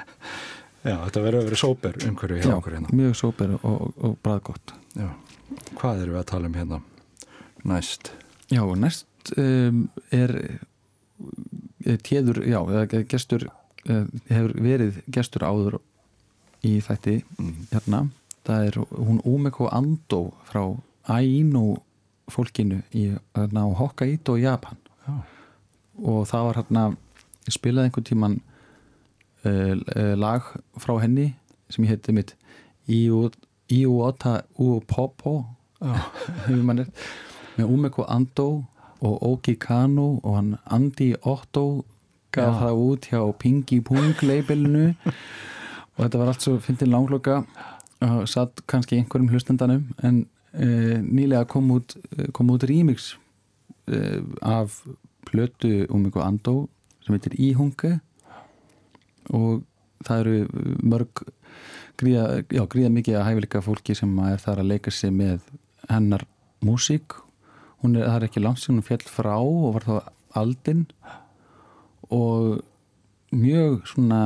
Já, 0.86 0.94
þetta 1.02 1.22
verður 1.24 1.40
að 1.40 1.48
vera 1.48 1.58
sóper 1.58 1.96
umhverju 2.06 2.38
hjá 2.38 2.46
já, 2.46 2.54
okkur 2.54 2.76
hérna. 2.76 2.92
mjög 2.94 3.16
sóper 3.18 3.54
og, 3.58 3.96
og, 3.98 4.14
Já, 4.96 5.08
hvað 5.80 6.02
erum 6.04 6.14
við 6.14 6.20
að 6.20 6.28
tala 6.30 6.48
um 6.48 6.56
hérna 6.56 6.78
næst? 7.66 8.12
já, 8.52 8.62
næst 8.78 9.32
um, 9.36 9.82
er 10.14 10.32
er 11.86 11.98
téður, 12.06 12.42
já, 12.46 12.60
eða 12.62 13.02
gestur 13.10 13.48
hefur 13.86 14.54
verið 14.62 15.00
gestur 15.12 15.46
áður 15.46 15.80
í 16.66 16.80
þætti. 16.84 17.16
Mm. 17.38 17.54
hérna, 17.72 18.00
það 18.46 18.66
er 18.70 18.78
hún 18.96 19.20
Umeko 19.24 19.68
Ando 19.72 20.20
frá 20.50 20.62
Ainu 21.16 21.76
fólkinu 22.30 22.80
í 22.94 23.08
hérna, 23.36 23.64
Hokkaido, 23.78 24.36
Japan. 24.42 24.76
Já. 25.06 25.14
og 26.02 26.26
það 26.28 26.44
var 26.48 26.56
hérna 26.60 26.80
spilaði 27.48 27.88
einhvern 27.88 28.04
tíman 28.08 28.32
uh, 29.46 30.14
lag 30.18 30.42
frá 30.82 30.96
henni 31.00 31.28
sem 31.70 31.84
ég 31.86 31.92
heiti 31.94 32.12
mitt 32.12 32.34
Iu- 32.90 33.30
Iuota 33.72 34.40
Uopopo 34.58 35.36
með 36.76 36.90
Umeko 37.64 38.04
Ando 38.08 38.48
og 39.00 39.22
Oki 39.30 39.54
Kano 39.60 40.18
og 40.22 40.36
hann 40.36 40.52
Andi 40.72 41.12
Otto 41.22 41.84
gaf 42.32 42.58
það 42.60 42.82
út 42.90 43.08
hjá 43.10 43.20
Pingi 43.38 43.80
Pung 43.84 44.12
labelinu 44.22 44.90
og 45.96 46.04
þetta 46.04 46.20
var 46.20 46.30
allt 46.32 46.44
svo 46.44 46.56
fyndin 46.62 46.92
langloka 46.92 47.42
og 48.04 48.26
satt 48.28 48.60
kannski 48.68 48.98
einhverjum 49.00 49.30
hlustendanum 49.32 49.86
en 50.04 50.24
uh, 50.54 50.98
nýlega 51.00 51.46
kom 51.48 51.70
út, 51.72 51.96
eh, 52.16 52.28
kom 52.32 52.50
út 52.52 52.66
remix 52.68 53.14
uh, 53.88 54.20
af 54.42 54.82
plötu 55.26 55.86
Umeko 55.88 56.20
Ando 56.20 56.68
sem 57.04 57.16
heitir 57.16 57.38
Íhunge 57.40 58.00
og 59.32 59.64
það 60.06 60.20
eru 60.20 60.66
mörg 60.84 61.24
gríða, 61.98 62.42
já, 62.52 62.62
gríða 62.68 62.92
mikið 62.92 63.18
að 63.18 63.26
hæfileika 63.30 63.62
fólki 63.64 63.96
sem 63.96 64.12
er 64.26 64.42
þar 64.42 64.62
að 64.62 64.70
leika 64.74 64.92
sig 64.92 65.12
með 65.14 65.40
hennar 65.88 66.26
músík. 66.64 67.16
Hún 67.82 67.96
er, 67.96 68.06
það 68.06 68.18
er 68.18 68.26
ekki 68.28 68.42
langt 68.44 68.62
sem 68.62 68.76
hún 68.76 68.86
fjall 68.86 69.06
frá 69.08 69.34
og 69.38 69.76
var 69.78 69.86
þá 69.86 69.96
aldinn 70.36 70.84
og 72.12 72.60
mjög 73.34 73.86
svona 73.90 74.20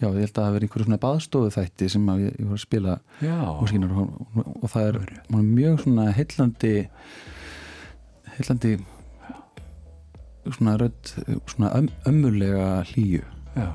já, 0.00 0.08
ég 0.08 0.18
held 0.18 0.30
að 0.30 0.34
það 0.38 0.46
hafi 0.46 0.56
verið 0.56 0.66
einhverju 0.66 0.86
svona 0.88 1.00
baðstofu 1.04 1.52
þætti 1.54 1.90
sem 1.92 2.10
ég, 2.20 2.34
ég 2.40 2.48
var 2.48 2.58
að 2.58 2.64
spila 2.64 2.96
músíkinar 3.60 3.94
og, 4.02 4.18
og, 4.54 4.66
það 4.72 4.88
er 4.88 4.98
mjög 5.38 5.78
svona 5.84 6.08
heillandi 6.18 6.74
heillandi 8.34 8.74
svona 10.50 10.76
rödd 10.82 11.14
svona 11.52 11.72
öm, 11.78 11.88
ömmulega 12.10 12.68
hlýju 12.90 13.24
já. 13.54 13.70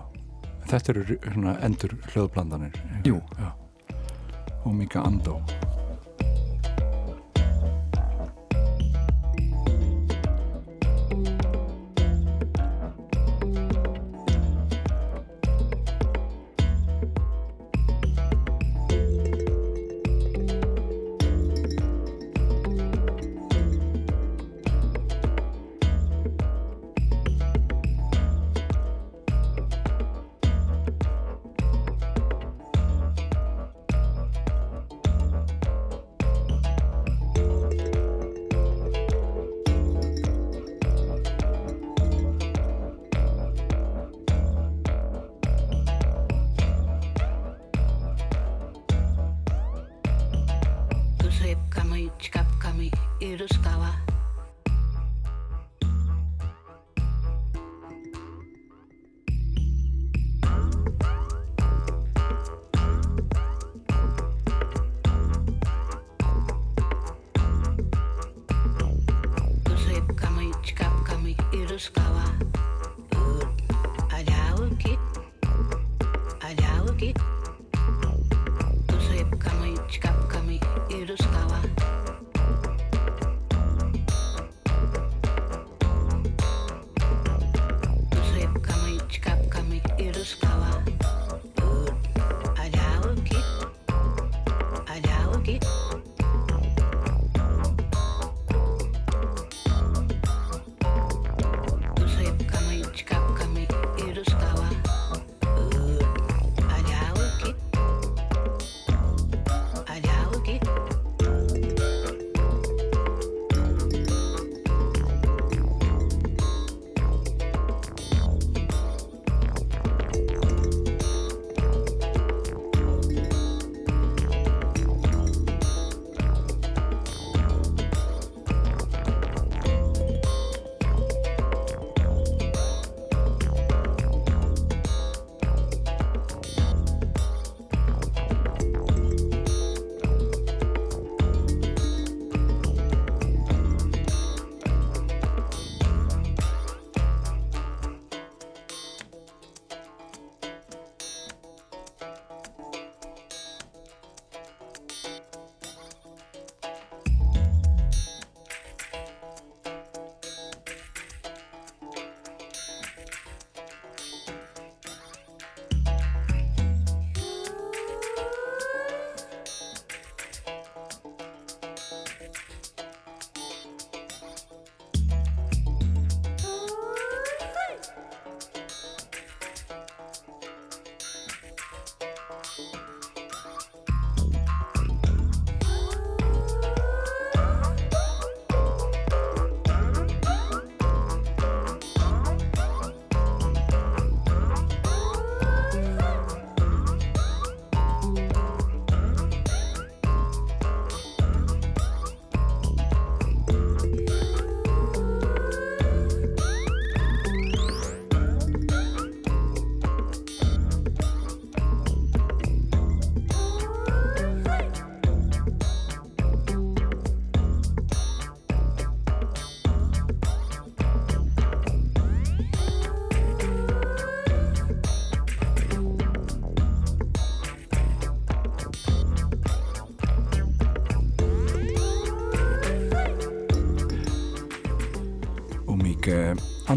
Þetta 0.70 0.94
eru 0.94 1.18
svona 1.24 1.56
endur 1.66 1.98
hljóðblandanir 2.12 2.78
Jú. 3.08 3.18
já. 3.40 3.50
Og 4.68 4.74
Mika 4.76 5.02
Andó 5.02 5.40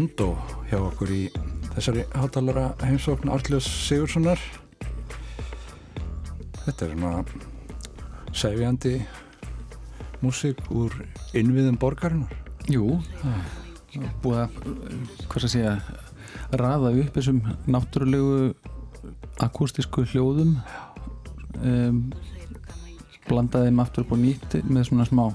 Andó 0.03 0.33
hjá 0.67 0.81
okkur 0.81 1.11
í 1.15 1.21
þessari 1.77 2.01
hátalara 2.11 2.73
heimsókn 2.83 3.29
Arljós 3.31 3.63
Sigurssonar 3.85 4.41
Þetta 6.65 6.87
er 6.89 6.91
svona 6.91 7.11
sefjandi 8.35 8.91
músík 10.19 10.59
úr 10.75 10.97
innviðum 11.39 11.77
borgarinnar. 11.79 12.35
Jú, 12.67 12.97
búið 14.25 14.41
að 14.41 14.59
hvað 15.31 15.47
að 15.47 15.53
segja 15.53 15.73
raða 16.59 16.91
upp 16.99 17.15
þessum 17.15 17.39
náttúrulegu 17.71 18.37
akústísku 19.47 20.03
hljóðum. 20.11 20.57
Um, 21.63 22.09
blandaði 23.29 23.71
aftur 23.79 24.03
upp 24.03 24.15
á 24.15 24.17
nýtt 24.19 24.59
með 24.67 24.89
svona 24.91 25.07
smá, 25.07 25.25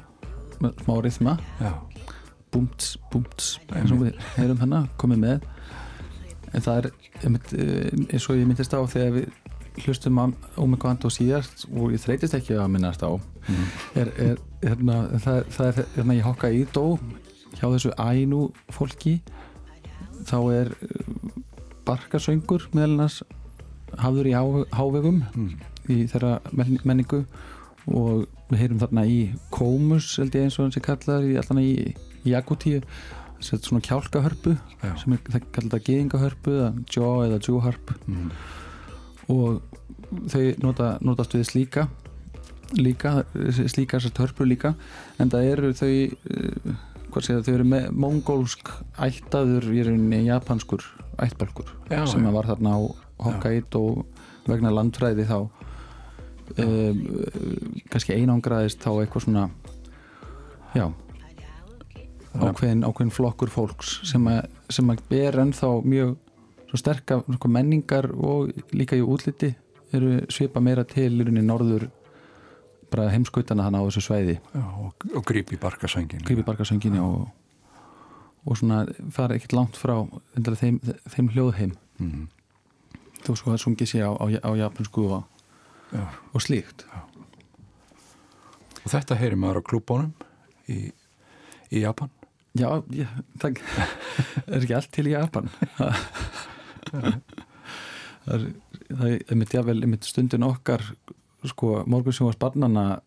smá 0.84 0.94
rithma. 1.00 1.38
Já, 1.56 1.72
búmts, 2.52 2.94
búmts 3.12 3.54
eins 3.76 3.92
og 3.94 4.02
við 4.04 4.18
heyrum 4.36 4.58
þannig, 4.62 4.88
komið 5.00 5.22
með. 5.24 5.46
En 6.54 6.64
það 6.64 6.78
er 6.80 6.88
eh, 6.88 7.92
eins 8.14 8.28
og 8.30 8.38
ég 8.38 8.48
myndist 8.48 8.72
á 8.76 8.80
þegar 8.88 9.14
við 9.18 9.84
hlustum 9.84 10.18
á 10.18 10.24
Omega 10.58 10.90
Ando 10.90 11.10
síðast 11.12 11.66
og 11.70 11.92
ég 11.94 12.00
þreytist 12.02 12.34
ekki 12.34 12.56
að 12.58 12.70
minnast 12.74 13.04
á 13.06 13.10
er, 13.94 14.08
er, 14.18 14.40
hérna, 14.64 14.96
það, 15.22 15.42
það 15.54 15.68
er 15.68 15.76
hérna 15.96 16.16
ég 16.18 16.26
hokka 16.26 16.50
í 16.50 16.64
dó 16.74 16.98
hjá 17.58 17.66
þessu 17.72 17.92
ænu 18.00 18.40
fólki. 18.74 19.18
Þá 20.28 20.38
er 20.56 20.72
eh, 20.82 21.12
barkasöngur 21.88 22.66
meðal 22.74 22.96
annars 22.96 23.20
hafður 23.98 24.28
í 24.28 24.34
há, 24.36 24.42
hávegum 24.76 25.22
í 25.88 26.02
þeirra 26.10 26.38
men- 26.52 26.80
menningu. 26.84 27.22
Og 27.88 28.26
við 28.50 28.60
heyrum 28.60 28.80
þarna 28.82 29.06
í 29.08 29.20
Kómus 29.54 30.10
held 30.20 30.34
ég 30.36 30.44
eins 30.48 30.58
og 30.58 30.66
hann 30.66 30.74
sé 30.74 30.82
kallar 30.84 31.24
í 31.24 31.38
allan 31.40 31.62
í, 31.62 31.94
í 32.24 32.32
Jakutíu 32.34 32.82
sett 33.40 33.62
svona 33.68 33.82
kjálkahörpu 33.86 34.56
Já. 34.82 34.92
sem 34.98 35.12
er 35.14 35.20
það 35.28 35.44
kallar 35.54 35.68
þetta 35.70 35.84
geðingahörpu 35.86 36.54
eða 36.58 36.70
jaw 36.90 37.24
eða 37.28 37.38
jewharp 37.46 37.92
Mm. 38.08 38.30
og 39.28 39.62
þau 40.32 40.42
nota, 40.64 40.98
notast 41.04 41.34
við 41.36 41.44
slíka 41.46 41.86
líka, 42.78 43.22
slíka 43.68 43.98
þessar 44.00 44.14
törpur 44.16 44.48
líka 44.48 44.74
en 45.20 45.30
það 45.30 45.50
eru 45.52 45.70
þau 45.76 45.90
uh, 46.08 46.74
hvað 47.12 47.24
segja, 47.28 47.42
þau 47.46 47.54
eru 47.54 47.66
mongólsk 47.94 48.72
ættaður 49.06 49.68
í 49.72 49.84
rauninni 49.86 50.24
japanskur 50.26 50.82
ættbalkur 51.18 51.70
Já, 51.92 52.02
sem 52.10 52.24
já. 52.24 52.32
var 52.34 52.48
þarna 52.50 52.74
á 52.74 52.80
Hokkaido 53.18 53.84
vegna 54.48 54.70
landfræði 54.74 55.24
þá 55.28 55.38
um, 56.58 57.00
kannski 57.92 58.16
einangraðist 58.18 58.80
þá 58.82 58.90
eitthvað 59.02 59.24
svona 59.28 59.46
já 60.76 60.88
ákveðin, 62.38 62.84
ákveðin 62.86 63.14
flokkur 63.14 63.52
fólks 63.52 63.98
sem 64.08 64.26
að, 64.30 64.40
sem 64.72 64.90
ber 65.10 65.38
ennþá 65.42 65.70
mjög 65.84 66.16
svo 66.68 66.80
sterka 66.80 67.20
svona 67.24 67.52
menningar 67.52 68.10
og 68.12 68.52
líka 68.76 68.98
í 68.98 69.04
útliti 69.04 69.54
eru 69.94 70.20
svipa 70.32 70.60
meira 70.60 70.84
til 70.88 71.10
í 71.22 71.44
norður 71.44 71.88
bara 72.92 73.08
heimskautana 73.12 73.66
hann 73.66 73.76
á 73.76 73.82
þessu 73.86 74.04
sveiði 74.04 74.38
Já, 74.38 74.64
og, 74.64 75.08
og 75.14 75.24
grípi 75.28 75.58
barkasöngin 75.60 76.24
grípi 76.24 76.44
barkasönginni 76.44 77.00
og, 77.04 77.28
og 78.44 78.60
svona 78.60 78.84
fara 79.14 79.36
ekkert 79.36 79.56
langt 79.56 79.80
frá 79.80 79.96
þeim, 80.36 80.80
þeim 81.10 81.32
hljóðheim. 81.34 81.74
Mm. 81.98 82.28
þó 83.26 83.32
svo 83.34 83.52
að 83.52 83.62
sungið 83.64 83.90
sé 83.90 84.00
á, 84.06 84.14
á, 84.14 84.24
á 84.24 84.50
japansku 84.54 85.08
og, 85.18 85.24
Já. 85.90 86.04
og 86.32 86.44
slíkt. 86.44 86.86
Og 86.86 87.08
og 88.88 88.94
þetta 88.94 89.18
heyri 89.20 89.36
maður 89.36 89.60
á 89.60 89.68
klúbónum 89.68 90.12
í, 90.72 90.88
í 91.68 91.82
Japan 91.82 92.08
Já, 92.58 92.70
já 92.92 93.06
það 93.40 93.60
er 94.52 94.62
ekki 94.62 94.76
allt 94.78 94.92
til 94.94 95.06
í 95.08 95.14
Japan. 95.14 95.50
Það 98.28 98.44
er 99.04 99.22
einmitt 99.30 99.54
jável 99.54 99.78
einmitt 99.84 100.04
stundin 100.04 100.44
okkar 100.44 100.82
sko 101.48 101.84
morgunsjónvars 101.88 102.36
barnana 102.40 103.00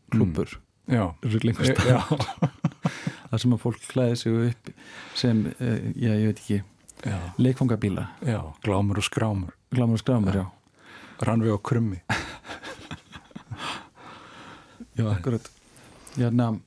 já, 0.87 1.03
ruglingust 1.21 1.77
já, 1.85 1.99
það 3.29 3.41
sem 3.43 3.55
að 3.55 3.61
fólk 3.61 3.83
klæði 3.91 4.17
sig 4.21 4.37
upp 4.47 4.71
sem, 5.17 5.43
eh, 5.59 5.91
já 5.95 6.13
ég 6.15 6.31
veit 6.31 6.41
ekki 6.41 6.59
já, 7.05 7.17
leikfangabíla, 7.37 8.07
já, 8.25 8.39
glámur 8.65 9.01
og 9.01 9.07
skrámur. 9.07 9.55
Glámur 9.71 9.99
og 9.99 10.03
skrámur, 10.03 10.35
já. 10.41 10.45
rannveg 11.21 11.53
og 11.53 11.63
krummi. 11.63 12.01
Já, 14.97 15.05
akkurat. 15.07 15.45
Jörna, 16.19 16.59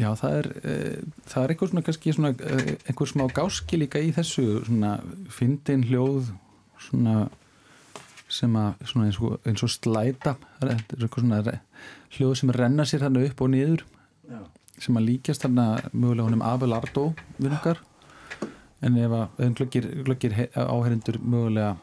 Já, 0.00 0.08
það 0.16 0.36
er 0.38 0.46
e, 0.64 0.74
það 1.28 1.42
er 1.42 1.52
einhver 1.52 1.70
svona 1.70 1.84
kannski 1.84 2.14
svona 2.16 2.30
e, 2.32 2.76
einhver 2.88 3.10
smá 3.10 3.26
gáski 3.36 3.80
líka 3.82 4.00
í 4.00 4.12
þessu 4.16 4.46
svona 4.64 4.94
fyndin 5.32 5.84
hljóð 5.90 6.30
svona 6.86 7.16
sem 8.30 8.54
að 8.56 8.86
svona 8.86 9.10
eins 9.10 9.18
og, 9.20 9.36
eins 9.44 9.64
og 9.66 9.72
slæta 9.74 10.36
það 10.60 10.70
er 10.70 10.74
eitthvað 10.78 11.24
svona 11.24 11.58
hljóð 12.16 12.34
sem 12.40 12.54
renna 12.56 12.86
sér 12.88 13.04
þarna 13.04 13.26
upp 13.28 13.44
og 13.44 13.52
niður 13.52 13.84
Já. 14.30 14.40
sem 14.86 14.98
að 15.00 15.08
líkjast 15.10 15.44
þarna 15.44 15.66
mögulega 15.92 16.28
honum 16.28 16.46
Abelardo 16.46 17.06
vinnungar 17.38 17.82
en 18.80 18.96
ef 18.96 19.16
að 19.16 19.54
glöggir, 19.58 19.88
glöggir 20.06 20.36
áherindur 20.54 21.20
mögulega 21.20 21.74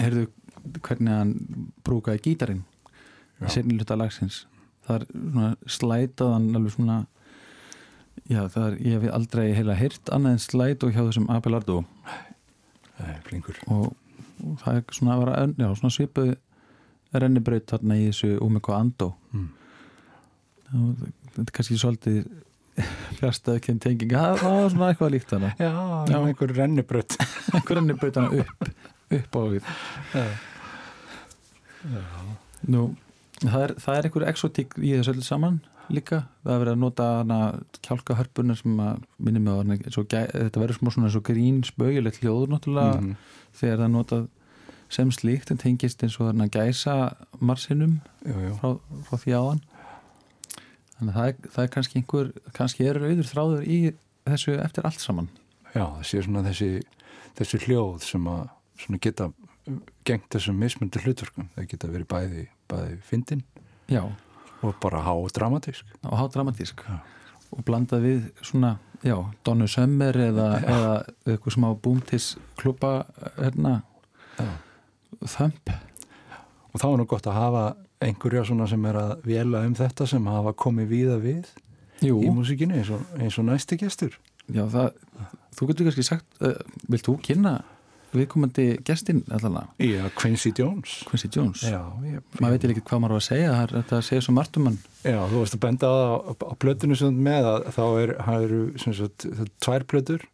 heyrðu 0.00 0.26
hvernig 0.82 1.12
hann 1.12 1.36
brúkaði 1.86 2.24
gítarinn 2.26 2.64
í 3.42 3.76
hluta 3.76 3.98
lagsins 3.98 4.46
það 4.86 4.94
er 4.98 5.06
svona 5.12 5.48
slætaðan 5.76 6.46
alveg 6.58 6.74
svona 6.76 6.98
já 8.30 8.42
það 8.52 8.66
er, 8.66 8.76
ég 8.86 8.96
hef 9.00 9.14
aldrei 9.16 9.46
heila 9.56 9.76
heyrt 9.78 10.12
annað 10.14 10.36
en 10.36 10.42
slæt 10.44 10.86
og 10.86 10.92
hjá 10.94 11.02
þessum 11.06 11.30
Abelardo. 11.32 11.80
Nei, 13.00 13.16
flinkur 13.26 13.58
og, 13.66 13.90
og 14.44 14.60
það 14.62 14.78
er 14.78 14.84
svona, 14.98 15.16
að 15.16 15.24
vera, 15.24 15.46
já, 15.58 15.68
svona 15.80 15.96
svipuð 15.96 16.32
rennibraut 17.12 17.66
þarna 17.72 17.98
í 18.00 18.06
þessu 18.10 18.36
Umeko 18.44 18.76
Ando. 18.76 19.10
Mm. 19.32 19.50
og 20.72 21.02
þetta 21.34 21.44
er 21.48 21.54
kannski 21.58 21.78
svolítið 21.80 22.22
fjárstæðu 23.18 23.60
kemd 23.66 23.82
tenging. 23.84 24.14
Það 24.16 24.38
það 24.40 24.54
var 24.56 24.70
svona 24.72 24.88
eitthvað 24.92 25.12
líkt 25.12 25.32
þarna. 25.32 25.50
Já, 25.58 25.72
Já. 26.08 26.16
einhver 26.20 26.54
rennibrödd 26.56 27.16
einhver 27.52 27.78
rennibraut 27.80 28.16
hana 28.20 28.44
upp 28.44 28.70
upp 29.12 29.36
á 29.36 29.42
við. 29.52 29.62
Nú, 32.72 32.82
það 33.42 33.62
er, 33.66 33.74
það 33.82 33.96
er 33.98 34.08
einhver 34.08 34.28
exotík 34.30 34.76
í 34.78 34.92
þessu 34.96 35.14
öllu 35.14 35.24
saman 35.26 35.60
líka 35.92 36.22
það 36.44 36.52
er 36.54 36.60
verið 36.62 36.72
að 36.76 36.82
nota 36.82 37.06
hana 37.20 37.38
kjálka 37.82 38.14
hörpunar 38.20 38.56
sem 38.60 38.76
að 38.80 39.00
minni 39.18 39.40
mig 39.42 39.52
á 39.52 39.60
hana 39.60 39.76
þetta 39.80 40.62
verður 40.62 40.78
smá 40.78 40.90
svona 40.94 41.10
og 41.18 41.24
grín 41.26 41.62
spögilegt 41.66 42.20
hljóður 42.22 42.52
náttúrulega 42.54 43.00
Mhm. 43.00 43.16
þegar 43.58 43.78
það 43.82 43.92
notað 43.96 44.28
sem 44.92 45.10
slíkt 45.10 45.50
en 45.50 45.58
tengist 45.58 46.02
eins 46.04 46.20
og 46.20 46.28
þarna 46.30 46.48
gæsa 46.52 46.94
marsinum 47.40 48.00
Jú, 48.24 48.32
jú. 48.46 48.54
frá, 48.60 48.78
frá 49.08 49.16
því 49.18 49.32
áðan 49.40 49.60
þannig 50.98 51.12
að 51.12 51.18
það 51.18 51.28
er, 51.28 51.36
það 51.54 51.62
er 51.64 51.70
kannski 51.76 51.98
einhver 52.00 52.32
kannski 52.56 52.86
er 52.88 53.00
auður 53.02 53.30
þráður 53.32 53.62
í 53.66 53.78
þessu 54.28 54.56
eftir 54.62 54.84
allt 54.86 55.00
saman 55.02 55.28
Já, 55.74 55.86
það 55.88 56.02
sé 56.04 56.22
svona 56.22 56.42
þessi, 56.44 56.70
þessi 57.38 57.58
hljóð 57.66 58.02
sem 58.04 58.26
að 58.28 58.42
svona 58.82 59.00
geta 59.00 59.30
gengt 60.08 60.28
þessum 60.34 60.58
mismundu 60.58 61.00
hlutverkum. 61.04 61.48
Það 61.56 61.68
geta 61.70 61.90
verið 61.92 62.08
bæði, 62.10 62.44
bæði 62.72 62.96
fyndin 63.06 63.42
og 64.62 64.74
bara 64.80 65.02
há 65.04 65.12
dramatísk. 65.34 65.84
og 66.06 66.16
há 66.18 66.24
dramatísk 66.32 66.80
Já. 66.88 66.98
og 67.52 67.64
blandað 67.66 68.00
við 68.06 68.20
svona 68.42 68.76
já, 69.04 69.16
Donnu 69.44 69.66
Sömmer 69.68 70.14
eða, 70.16 70.46
eða 70.62 70.92
eitthvað 71.26 71.56
smá 71.56 71.68
búmtis 71.82 72.36
klúpa 72.56 73.04
hérna 73.38 73.82
þömp 75.22 75.72
Og 76.72 76.80
þá 76.80 76.86
er 76.88 76.96
nú 77.02 77.04
gott 77.10 77.26
að 77.28 77.36
hafa 77.36 77.64
einhverja 78.02 78.46
svona 78.48 78.64
sem 78.70 78.84
er 78.88 78.96
að 78.96 79.10
vela 79.28 79.60
um 79.66 79.74
þetta 79.76 80.06
sem 80.08 80.24
hafa 80.30 80.54
komið 80.56 80.86
víða 80.88 81.18
við 81.20 81.50
Jú, 82.02 82.16
í 82.24 82.30
músikinni 82.34 82.80
eins 82.80 82.88
og, 82.90 83.02
eins 83.20 83.36
og 83.38 83.44
næsti 83.46 83.76
gestur. 83.78 84.16
já, 84.50 84.64
það, 84.72 84.88
þú 85.54 85.68
getur 85.68 85.86
kannski 85.86 86.02
sagt 86.06 86.40
uh, 86.42 86.56
vilt 86.90 87.04
þú 87.06 87.18
kynna 87.22 87.52
viðkomandi 88.16 88.66
gestinn 88.86 89.22
allavega, 89.32 89.66
Já, 89.80 90.04
Quincy 90.18 90.52
Jones. 90.58 90.98
Quincy 91.08 91.30
Jones. 91.32 91.62
Já, 91.64 91.80
ég, 92.08 92.20
maður 92.40 92.56
veit 92.58 92.66
ekki 92.74 92.84
hvað 92.90 93.00
maður 93.04 93.16
var 93.16 93.22
að 93.22 93.28
segja 93.28 93.54
er- 93.62 93.74
þetta 93.78 94.02
segir 94.08 94.26
svo 94.26 94.34
margt 94.36 94.56
um 94.60 94.66
hann. 94.70 94.78
Já, 95.04 95.18
þú 95.30 95.40
varst 95.42 95.56
að 95.56 95.62
benda 95.64 95.86
á, 95.88 96.00
plötunum 96.60 96.96
sem 97.00 97.16
með 97.28 97.48
að 97.52 97.70
þá 97.76 97.82
er, 98.02 98.14
eru 98.36 98.60
sem 98.78 98.94
sagt, 98.94 99.24
eru 99.30 99.48
tvær 99.64 99.84
plötur 99.88 100.26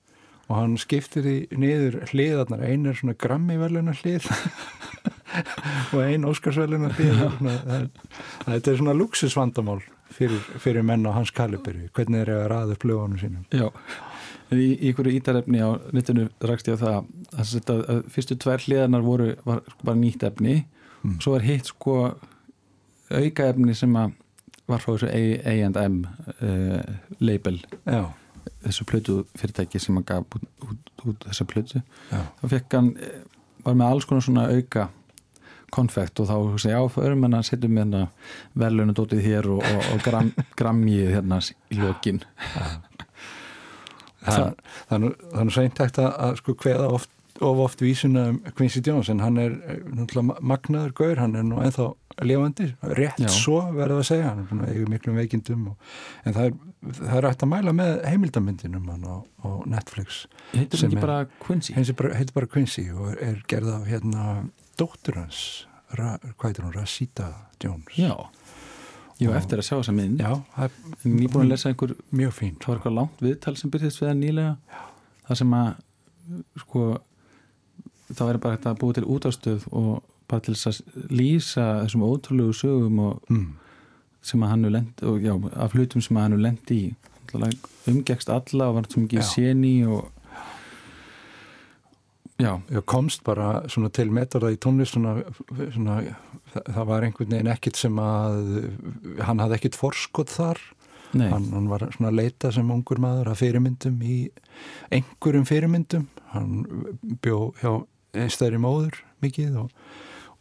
og 0.49 0.57
hann 0.57 0.79
skiptir 0.81 1.23
því 1.27 1.37
niður 1.61 1.99
hliðarnar, 2.09 2.63
ein 2.65 2.87
er 2.89 2.97
svona 2.97 3.15
grammi 3.21 3.59
veluna 3.61 3.93
hlið 3.93 4.25
og 5.93 6.01
ein 6.03 6.25
Óskarsveluna 6.25 6.89
hlið 6.97 7.21
þetta 8.47 8.71
er 8.73 8.79
svona 8.81 8.95
luxusvandamál 8.97 9.83
fyrir, 10.17 10.41
fyrir 10.59 10.87
menn 10.89 11.05
á 11.05 11.13
hans 11.13 11.31
kaliberi 11.37 11.91
hvernig 11.93 12.25
er 12.25 12.33
að 12.33 12.47
ræða 12.55 12.77
upp 12.79 12.87
lögunum 12.89 13.21
sínum. 13.21 13.45
Já, 13.53 13.69
í, 14.57 14.69
einhverju 14.89 15.19
ítarefni 15.19 15.61
á 15.61 15.71
netinu 15.93 16.29
rakst 16.41 16.71
ég 16.71 16.79
á 16.79 16.83
það 16.83 16.97
að, 16.99 17.55
að, 17.59 17.83
að 17.95 18.03
fyrstu 18.15 18.39
tvær 18.41 18.65
hliðarnar 18.65 19.05
voru 19.05 19.29
var, 19.45 19.63
var 19.85 19.99
nýtt 19.99 20.25
efni. 20.29 20.63
Mm. 20.99 21.21
svo 21.23 21.37
var 21.37 21.45
hitt 21.47 21.69
sko 21.71 21.93
auka 23.15 23.45
efni 23.53 23.75
sem 23.79 23.93
að 23.95 24.17
var 24.69 24.83
frá 24.83 24.95
þessu 24.97 25.09
A&M 25.09 26.03
uh, 26.43 26.97
label. 27.25 27.61
Já, 27.89 28.03
þessu 28.67 28.87
plötu 28.89 29.17
fyrirtæki 29.39 29.81
sem 29.81 29.97
að 30.01 30.07
gaf 30.11 30.37
út, 30.37 30.45
út, 30.67 30.93
út 31.09 31.27
þessa 31.31 31.47
plötu. 31.49 31.83
Já, 32.13 32.21
þá 32.43 32.45
fekk 32.53 32.77
hann, 32.77 32.91
eh, 33.01 33.23
var 33.65 33.79
með 33.79 33.95
alls 33.95 34.09
konar 34.09 34.27
svona 34.27 34.49
auka 34.53 34.89
konfekt 35.73 36.21
og 36.21 36.29
þá 36.29 36.35
hugsa 36.37 36.73
ég 36.73 36.81
á 36.81 36.85
förum 36.93 37.25
en 37.29 37.39
að 37.39 37.49
setjum 37.51 37.81
hérna 37.81 38.07
velunadótið 38.57 39.25
hér 39.25 39.49
og, 39.53 39.65
og, 39.65 39.89
og 39.95 40.05
gram, 40.05 40.31
grammið 40.61 41.15
hérna 41.17 41.41
í 41.73 41.81
lokin. 41.81 42.23
Það, 42.53 42.77
það, 44.25 44.51
það 44.89 44.99
er 44.99 45.47
nú 45.49 45.55
seint 45.55 45.79
hægt 45.83 45.99
að, 46.03 46.11
að 46.29 46.37
sko 46.43 46.55
kveða 46.65 46.91
oft 46.99 47.11
of 47.41 47.61
oft 47.63 47.83
vísuna 47.85 48.29
um 48.33 48.39
Quincy 48.59 48.81
Jones 48.83 49.09
en 49.13 49.21
hann 49.23 49.37
er 49.39 49.53
eh, 49.71 49.77
náttúrulega 49.95 50.41
magnaður 50.43 50.95
gaur, 50.99 51.21
hann 51.23 51.37
er 51.39 51.45
nú 51.47 51.61
ennþá 51.63 51.93
lifandi, 52.27 52.73
rétt 52.99 53.21
Já. 53.23 53.29
svo 53.31 53.61
verður 53.77 54.01
að 54.03 54.09
segja, 54.09 54.33
hann 54.33 54.41
er 54.59 54.65
að 54.67 54.73
eiga 54.75 54.89
miklum 54.91 55.21
veikindum 55.21 55.69
og, 55.71 55.93
en 56.27 56.35
það 56.35 56.49
er, 56.49 56.57
það 56.99 57.15
er 57.21 57.29
hægt 57.29 57.45
að 57.47 57.53
mæla 57.53 57.75
með 57.79 57.93
heimildamyndinum 58.11 58.89
hann 58.91 59.07
á, 59.07 59.17
á 59.23 59.49
Netflix 59.71 60.25
heitir 60.51 60.83
hann 60.83 60.91
ekki 60.91 60.99
er- 60.99 61.07
bara 61.07 61.21
Quincy? 61.47 61.77
Heitir 61.79 61.99
bara, 62.35 62.51
Quincy 62.51 62.89
og 62.91 63.13
er, 63.13 63.23
er 63.29 63.39
gerð 63.55 63.71
af 63.77 63.87
hérna 63.87 64.27
dóttur 64.81 65.23
hans 65.23 65.45
Ra, 65.97 66.19
hvað 66.37 66.51
heitir 66.51 66.65
hún, 66.67 66.75
Rasita 66.75 67.27
Jones. 67.65 67.95
Já, 67.97 68.11
Og- 69.27 69.35
eftir 69.35 69.59
að 69.59 69.67
sjá 69.67 69.77
þessa 69.77 69.95
mynd. 69.95 70.21
Já, 70.23 70.33
það 70.55 70.65
er 70.65 70.71
en 71.05 71.19
ég 71.19 71.25
er 71.25 71.33
búin 71.35 71.47
að 71.47 71.53
lesa 71.53 71.69
einhver, 71.69 71.95
mjög 72.15 72.33
fín. 72.33 72.55
Það 72.59 72.69
var 72.69 72.77
eitthvað 72.79 72.95
langt 72.95 73.21
viðtal 73.21 73.57
sem 73.57 73.71
byrðist 73.71 74.01
við 74.03 74.09
það 74.09 74.19
nýlega. 74.21 74.57
Það 75.27 75.41
sem 75.41 75.55
að 75.59 75.69
sko 76.63 76.85
það 78.15 78.29
væri 78.29 78.43
bara 78.45 78.61
að 78.63 78.79
búa 78.79 78.95
til 78.95 79.05
útastöð 79.05 79.67
og 79.73 80.03
bara 80.29 80.45
til 80.45 80.55
að 80.55 80.81
lýsa 81.11 81.67
þessum 81.85 82.05
ótrúlegu 82.05 82.55
sögum 82.57 83.01
og 83.01 83.33
mm. 83.33 83.47
sem 84.23 84.45
að 84.45 84.53
hann 84.53 84.65
er 84.69 84.75
lend 84.77 85.03
og 85.03 85.21
já, 85.25 85.33
af 85.57 85.73
hlutum 85.73 86.05
sem 86.05 86.17
að 86.17 86.27
hann 86.27 86.39
er 86.39 86.45
lend 86.47 86.73
í. 86.75 86.83
Umgekst 87.89 88.31
alla 88.33 88.71
og 88.71 88.79
var 88.79 88.89
svo 88.89 89.03
mikið 89.05 89.21
Já. 89.21 89.29
séni 89.29 89.75
og 89.89 90.09
já, 92.39 92.53
ég 92.71 92.87
komst 92.89 93.25
bara 93.27 93.65
svona 93.71 93.91
til 93.95 94.09
metorða 94.15 94.53
í 94.55 94.59
tónlist 94.63 94.97
svona, 94.97 95.19
svona 95.75 96.01
það, 96.53 96.63
það 96.65 96.91
var 96.91 97.07
einhvern 97.07 97.37
veginn 97.37 97.53
ekkit 97.55 97.81
sem 97.81 98.03
að 98.03 98.43
hann 99.27 99.43
hafði 99.43 99.59
ekkit 99.59 99.79
forskot 99.79 100.35
þar. 100.35 100.63
Hann, 101.09 101.47
hann 101.55 101.71
var 101.71 101.87
svona 101.95 102.11
að 102.11 102.19
leita 102.19 102.51
sem 102.53 102.69
ungur 102.71 103.01
maður 103.01 103.31
að 103.33 103.41
fyrirmyndum 103.41 104.03
í 104.05 104.19
einhverjum 104.93 105.47
fyrirmyndum. 105.49 106.05
Hann 106.35 106.67
bjó 107.25 107.55
hjá 107.63 107.73
einstæðri 108.17 108.61
móður 108.61 109.01
mikið 109.25 109.57
og, 109.63 109.73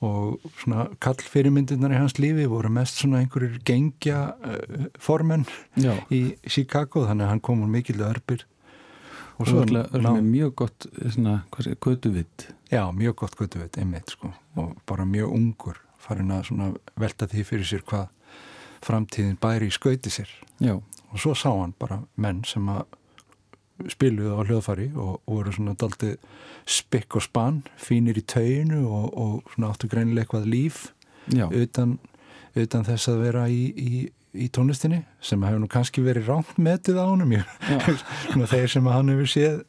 og 0.04 0.52
svona 0.62 0.88
kall 1.04 1.18
fyrirmyndirnar 1.24 1.96
í 1.96 2.02
hans 2.02 2.18
lífi 2.22 2.48
voru 2.52 2.72
mest 2.74 3.02
svona 3.02 3.22
einhverjur 3.24 3.58
gengja 3.68 4.22
uh, 4.36 4.86
formenn 5.02 5.48
já. 5.80 5.94
í 6.14 6.38
Chicago 6.46 7.08
þannig 7.08 7.28
að 7.28 7.34
hann 7.34 7.44
kom 7.48 7.64
úr 7.66 7.74
mikil 7.74 8.00
örbir 8.06 8.46
og 9.38 9.50
svo 9.50 9.64
er 9.64 10.22
mjög 10.26 10.56
gott 10.64 10.88
sé, 11.14 11.76
kötuvitt 11.82 12.50
Já, 12.72 12.92
mjög 12.92 13.16
gott 13.16 13.36
götu 13.36 13.60
veit, 13.60 13.78
einmitt 13.78 14.10
sko. 14.10 14.34
Og 14.56 14.76
bara 14.86 15.06
mjög 15.06 15.32
ungur 15.32 15.80
farin 15.98 16.32
að 16.36 16.50
svona 16.50 16.74
velta 17.00 17.28
því 17.28 17.44
fyrir 17.48 17.70
sér 17.70 17.84
hvað 17.88 18.10
framtíðin 18.84 19.40
bæri 19.40 19.70
í 19.70 19.74
skauti 19.74 20.12
sér. 20.12 20.32
Já, 20.60 20.76
og 20.76 21.22
svo 21.22 21.36
sá 21.36 21.50
hann 21.54 21.74
bara 21.80 22.02
menn 22.16 22.44
sem 22.48 22.68
að 22.72 22.84
spiluðu 23.94 24.36
á 24.36 24.42
hljóðfari 24.42 24.90
og, 24.98 25.22
og 25.24 25.38
voru 25.38 25.54
svona 25.56 25.78
daldið 25.80 26.18
spikk 26.68 27.20
og 27.20 27.24
spann, 27.24 27.64
fínir 27.80 28.20
í 28.20 28.26
tauginu 28.26 28.84
og, 28.90 29.08
og 29.14 29.52
svona 29.54 29.72
áttu 29.72 29.88
greinilega 29.92 30.26
eitthvað 30.26 30.50
líf 30.52 30.84
utan, 31.32 31.98
utan 32.58 32.88
þess 32.88 33.12
að 33.14 33.22
vera 33.22 33.46
í, 33.54 33.62
í, 33.72 34.08
í 34.36 34.50
tónlistinni 34.54 35.04
sem 35.24 35.44
hefur 35.48 35.62
nú 35.64 35.70
kannski 35.72 36.04
verið 36.06 36.32
rámt 36.32 36.58
metið 36.60 37.00
á 37.00 37.06
honum. 37.08 37.36
Þeir 38.52 38.72
sem 38.72 38.90
hann 38.92 39.14
hefur 39.14 39.32
séð 39.32 39.60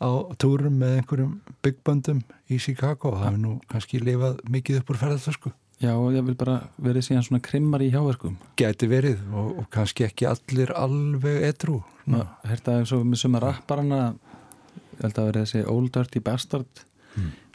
á 0.00 0.10
túrum 0.40 0.78
með 0.80 1.00
einhverjum 1.00 1.32
byggböndum 1.64 2.22
í 2.50 2.58
Chicago 2.60 3.12
það 3.16 3.26
hefur 3.26 3.42
nú 3.42 3.54
kannski 3.70 4.00
lifað 4.02 4.40
mikið 4.52 4.80
upp 4.80 4.92
úr 4.92 5.00
ferðartösku 5.00 5.52
Já, 5.80 5.94
og 5.96 6.12
ég 6.12 6.24
vil 6.26 6.36
bara 6.36 6.58
verið 6.82 7.06
síðan 7.06 7.24
svona 7.24 7.44
krimmar 7.44 7.84
í 7.84 7.88
hjáverkum 7.92 8.36
geti 8.60 8.88
verið 8.90 9.22
og, 9.32 9.62
og 9.62 9.70
kannski 9.72 10.04
ekki 10.08 10.28
allir 10.28 10.72
alveg 10.76 11.46
edru 11.48 11.80
Ná, 12.10 12.24
Hérta 12.48 12.78
eins 12.80 12.92
og 12.96 13.06
með 13.08 13.22
suma 13.22 13.40
rapparana 13.44 14.02
ég 14.10 15.06
held 15.06 15.20
að 15.20 15.30
verið 15.30 15.46
þessi 15.46 15.64
Old 15.72 15.92
Dirty 15.94 16.24
Bastard 16.24 16.84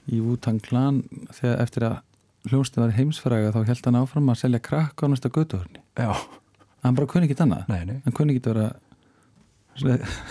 í 0.10 0.22
Wu-Tang 0.22 0.62
Clan 0.66 1.04
þegar 1.34 1.62
eftir 1.66 1.88
að 1.90 2.02
hljónstu 2.50 2.82
var 2.82 2.94
heimsfræga 2.94 3.54
þá 3.54 3.62
held 3.70 3.88
hann 3.90 4.02
áfram 4.02 4.34
að 4.34 4.42
selja 4.42 4.62
krakk 4.70 5.02
á 5.02 5.06
næsta 5.10 5.34
götuhörni 5.34 5.82
Já, 5.98 6.14
hann 6.86 6.98
bara 6.98 7.10
kunni 7.12 7.30
ekki 7.30 7.40
annað 7.46 7.70
nei, 7.72 7.82
nei 7.90 8.02
hann 8.06 8.16
kunni 8.16 8.36
ekki 8.36 8.50
vera 8.52 8.74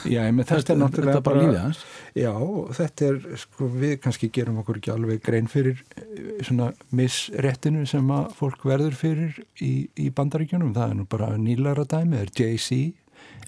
Já, 0.08 0.22
með 0.32 0.46
þetta 0.48 0.72
er 0.72 0.78
náttúrulega 0.80 1.18
þetta 1.18 1.24
bara 1.26 1.40
lífið 1.42 1.58
hans 1.60 1.80
Já, 2.16 2.30
þetta 2.78 3.08
er, 3.10 3.18
sko, 3.42 3.66
við 3.74 3.92
kannski 4.00 4.30
gerum 4.32 4.60
okkur 4.62 4.78
ekki 4.80 4.92
alveg 4.94 5.20
grein 5.26 5.50
fyrir 5.52 5.82
eh, 5.98 6.38
svona 6.46 6.70
missréttinu 6.96 7.82
sem 7.90 8.08
að 8.14 8.30
fólk 8.38 8.64
verður 8.64 8.96
fyrir 8.96 9.40
í, 9.60 9.72
í 10.00 10.06
bandaríkjunum. 10.14 10.72
Það 10.76 10.94
er 10.94 10.96
nú 11.00 11.06
bara 11.10 11.32
nýlara 11.36 11.84
dæmi, 11.90 12.16
það 12.16 12.24
er 12.24 12.32
Jay-Z, 12.38 12.78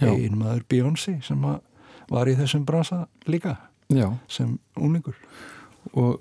Já. 0.03 0.11
einu 0.11 0.41
maður 0.43 0.67
Beyoncé 0.69 1.17
sem 1.25 1.49
að 1.49 1.63
var 2.13 2.29
í 2.29 2.37
þessum 2.39 2.67
bransa 2.69 3.05
líka 3.31 3.57
Já, 3.89 4.11
sem 4.29 4.59
úlingur. 4.77 5.17
og 5.95 6.21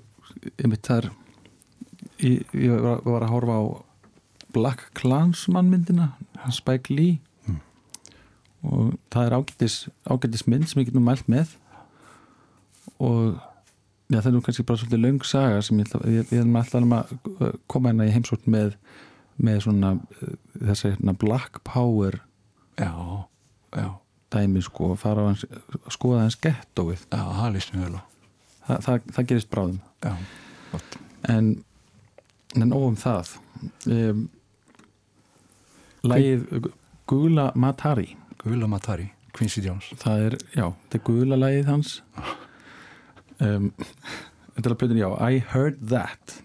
ég 0.56 0.70
mitt 0.70 0.86
þar 0.86 1.10
ég, 2.22 2.46
ég 2.54 2.70
var, 2.80 3.02
var 3.04 3.26
að 3.26 3.32
horfa 3.34 3.58
á 3.58 3.64
Black 4.56 4.90
Klansman 4.98 5.70
myndina 5.72 6.10
Spike 6.50 6.94
Lee. 6.94 7.20
Og 8.66 8.96
það 9.12 9.26
er 9.28 9.36
ágætis, 9.36 9.74
ágætis 10.08 10.46
mynd 10.48 10.66
sem 10.66 10.80
ég 10.80 10.88
get 10.88 10.96
nú 10.96 11.02
mælt 11.04 11.28
með. 11.30 11.52
Og 12.96 13.36
já, 14.08 14.16
það 14.16 14.30
er 14.30 14.34
nú 14.34 14.40
kannski 14.46 14.64
bara 14.66 14.80
svolítið 14.80 15.04
löng 15.04 15.26
saga 15.28 15.60
sem 15.62 15.82
ég, 15.82 15.92
ég, 16.08 16.32
ég 16.32 16.40
er 16.40 16.48
með 16.48 16.62
alltaf 16.64 17.36
að 17.42 17.60
koma 17.70 17.92
hérna 17.92 18.08
í 18.08 18.14
heimsótt 18.14 18.48
með, 18.50 18.74
með 19.36 19.60
svona 19.66 19.92
uh, 20.00 20.32
þessi 20.56 20.94
hérna 20.94 21.14
Black 21.20 21.60
Power 21.68 22.22
Já, 22.76 22.92
já, 23.72 23.86
dæmi 24.32 24.60
sko 24.64 24.90
og 24.92 24.98
fara 25.00 25.22
á 25.24 25.28
hans, 25.30 25.46
skoða 25.92 26.26
hans 26.26 26.36
gettóið. 26.44 27.06
Já, 27.08 27.22
það 27.38 27.54
líst 27.54 27.72
mér 27.72 27.86
vel 27.86 28.00
á. 28.00 28.02
Þa, 28.66 28.74
það, 28.84 29.06
það 29.16 29.28
gerist 29.30 29.52
bráðum. 29.52 29.78
Já, 30.04 30.12
en 31.32 31.54
en 32.62 32.72
óum 32.72 32.96
það. 33.00 33.36
Um, 33.88 34.26
Lægið 36.12 36.70
Gula 37.10 37.50
Matari. 37.54 38.16
Gula 38.42 38.66
Matari, 38.70 39.08
Quincy 39.36 39.60
Jones. 39.64 39.88
það 40.02 40.24
er, 40.26 40.36
já, 40.56 40.66
þetta 40.86 40.98
er 40.98 41.04
gula 41.06 41.36
lægið 41.40 41.66
hans. 41.70 41.94
Um, 43.40 43.70
þetta 44.56 44.70
er 44.70 44.76
plöðin, 44.80 45.00
já, 45.02 45.08
I 45.20 45.38
heard 45.52 45.80
that. 45.90 46.36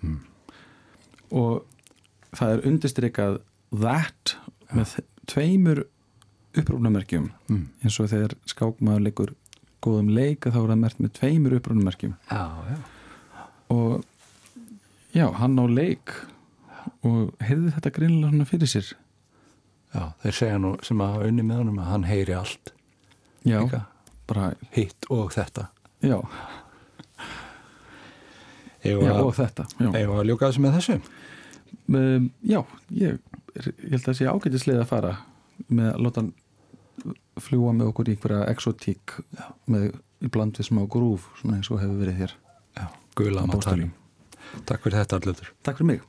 Og 1.31 1.61
það 2.35 2.53
er 2.57 2.65
undirstrykað 2.67 3.37
that 3.81 4.35
með 4.75 4.97
tveimur 5.31 5.83
upprúnamerkjum 6.57 7.29
Mm. 7.47 7.67
eins 7.83 7.99
og 8.03 8.09
þegar 8.11 8.33
skákmaður 8.51 9.05
leikur 9.05 9.29
góðum 9.83 10.09
leik 10.13 10.45
að 10.45 10.53
þá 10.57 10.59
er 10.63 10.71
það 10.73 10.79
mert 10.81 10.99
með 10.99 11.11
tveimur 11.19 11.55
upprúnamerkjum 11.57 12.15
Já, 12.29 12.41
já. 12.67 12.77
og 13.71 14.03
já, 15.15 15.25
hann 15.39 15.55
á 15.59 15.65
leik 15.71 16.11
og 17.07 17.31
heyrði 17.39 17.71
þetta 17.77 17.93
greinilega 17.95 18.31
svona 18.33 18.49
fyrir 18.51 18.67
sér 18.73 18.91
Já, 19.91 20.03
þeir 20.23 20.35
segja 20.37 20.57
nú 20.63 20.71
sem 20.87 21.01
að 21.03 21.25
unni 21.27 21.43
með 21.43 21.57
honum 21.63 21.79
að 21.83 21.89
hann 21.91 22.05
heyri 22.07 22.33
allt, 22.37 22.71
já, 23.43 23.57
Líka. 23.59 23.81
bara, 24.29 24.51
hitt 24.71 25.07
og 25.11 25.33
þetta. 25.35 25.67
já, 26.01 26.17
Eða 28.81 29.01
já 29.05 29.11
og 29.21 29.33
þetta 29.37 29.65
já. 29.77 29.89
að 29.93 30.23
ljúka 30.29 30.47
þessu 30.49 30.61
með 30.63 30.77
þessu? 30.79 30.95
um, 31.91 32.29
já, 32.49 32.61
ég, 32.97 33.19
ég 33.59 33.91
held 33.91 33.99
að 33.99 34.07
það 34.07 34.17
sé 34.21 34.29
ágætislega 34.31 34.85
að 34.85 34.89
fara 34.89 35.11
með 35.69 35.89
að 35.91 35.99
láta 36.07 36.23
hann 36.23 36.31
fljúa 37.41 37.73
með 37.77 37.91
okkur 37.91 38.09
í 38.09 38.15
einhverja 38.15 38.47
exotík 38.53 39.15
með 39.71 39.91
í 40.21 40.31
bland 40.33 40.57
við 40.57 40.67
smá 40.71 40.81
grúf 40.93 41.27
svona 41.41 41.59
eins 41.59 41.69
og 41.73 41.81
hefur 41.83 41.99
verið 42.01 42.23
hér 42.23 42.33
Já, 42.79 42.87
Gula 43.19 43.43
Á. 43.43 43.51
Bóstalíum. 43.51 43.91
Takk 44.67 44.83
fyrir 44.85 44.97
þetta 45.01 45.17
allutur. 45.19 45.49
Takk 45.65 45.77
fyrir 45.81 45.89
mig 45.91 46.01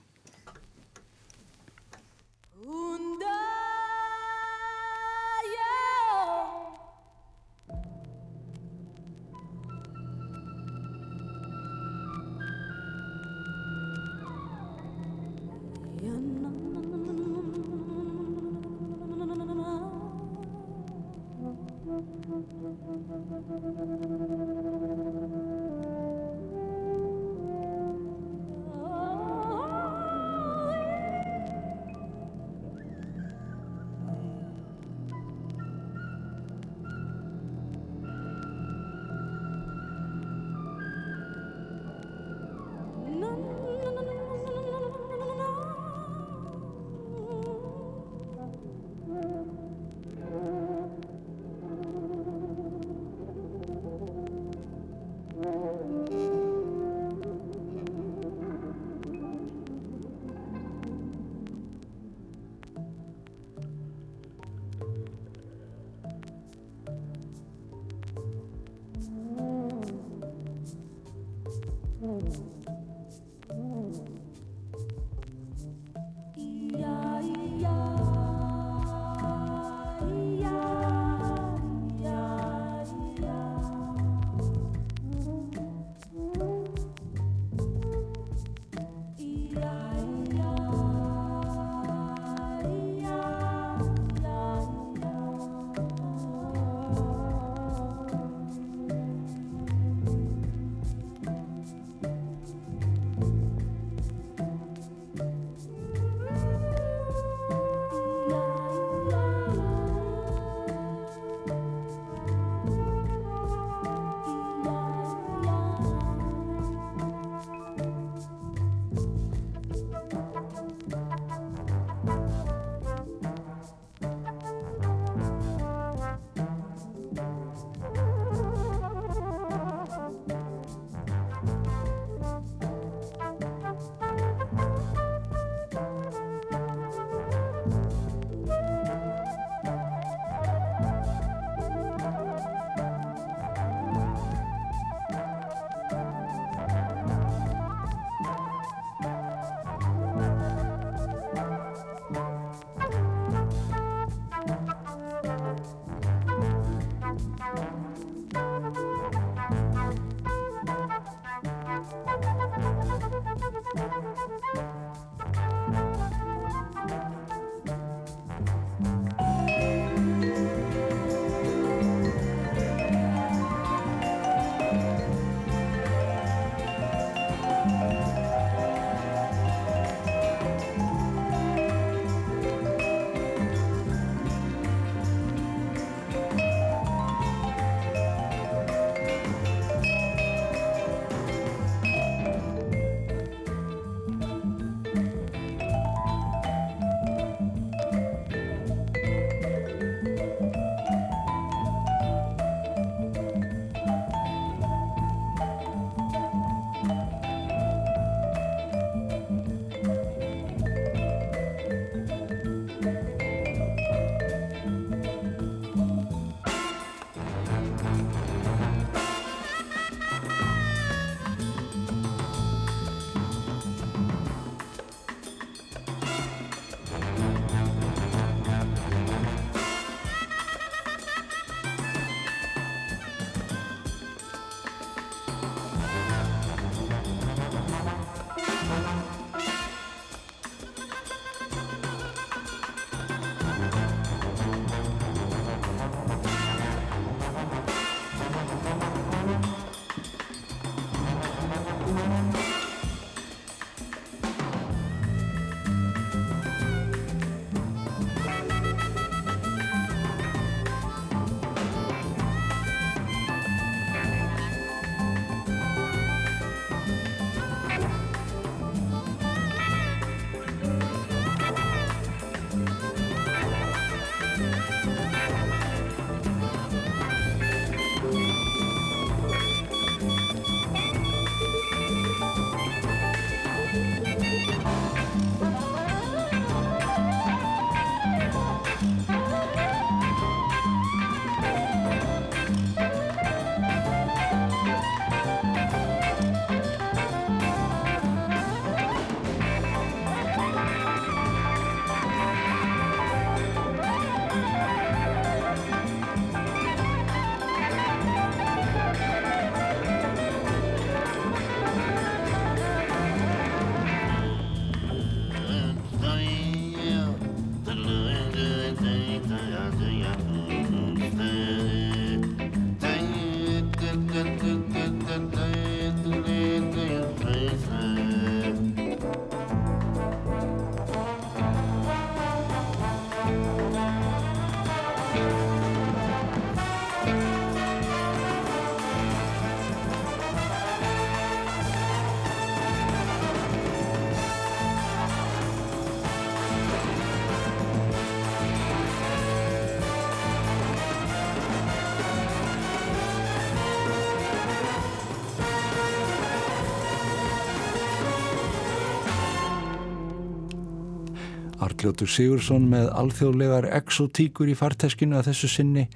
Arljótur 361.62 362.10
Sigursson 362.10 362.64
með 362.70 362.88
alþjóðlegar 362.98 363.68
exotíkur 363.78 364.50
í 364.50 364.56
farteskinu 364.58 365.18
að 365.18 365.30
þessu 365.30 365.50
sinni. 365.52 365.86